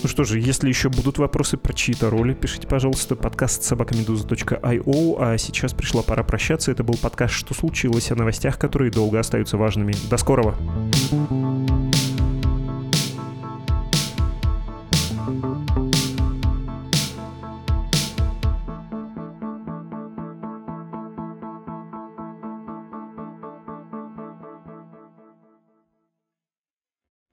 [0.02, 5.38] Ну что же, если еще будут вопросы про чьи-то роли, пишите, пожалуйста, подкаст собакамедуза.io, а
[5.38, 6.72] сейчас пришла пора прощаться.
[6.72, 9.94] Это был подкаст «Что случилось?» о новостях, которые долго остаются важными.
[10.10, 10.56] До скорого!
[11.10, 12.09] thank you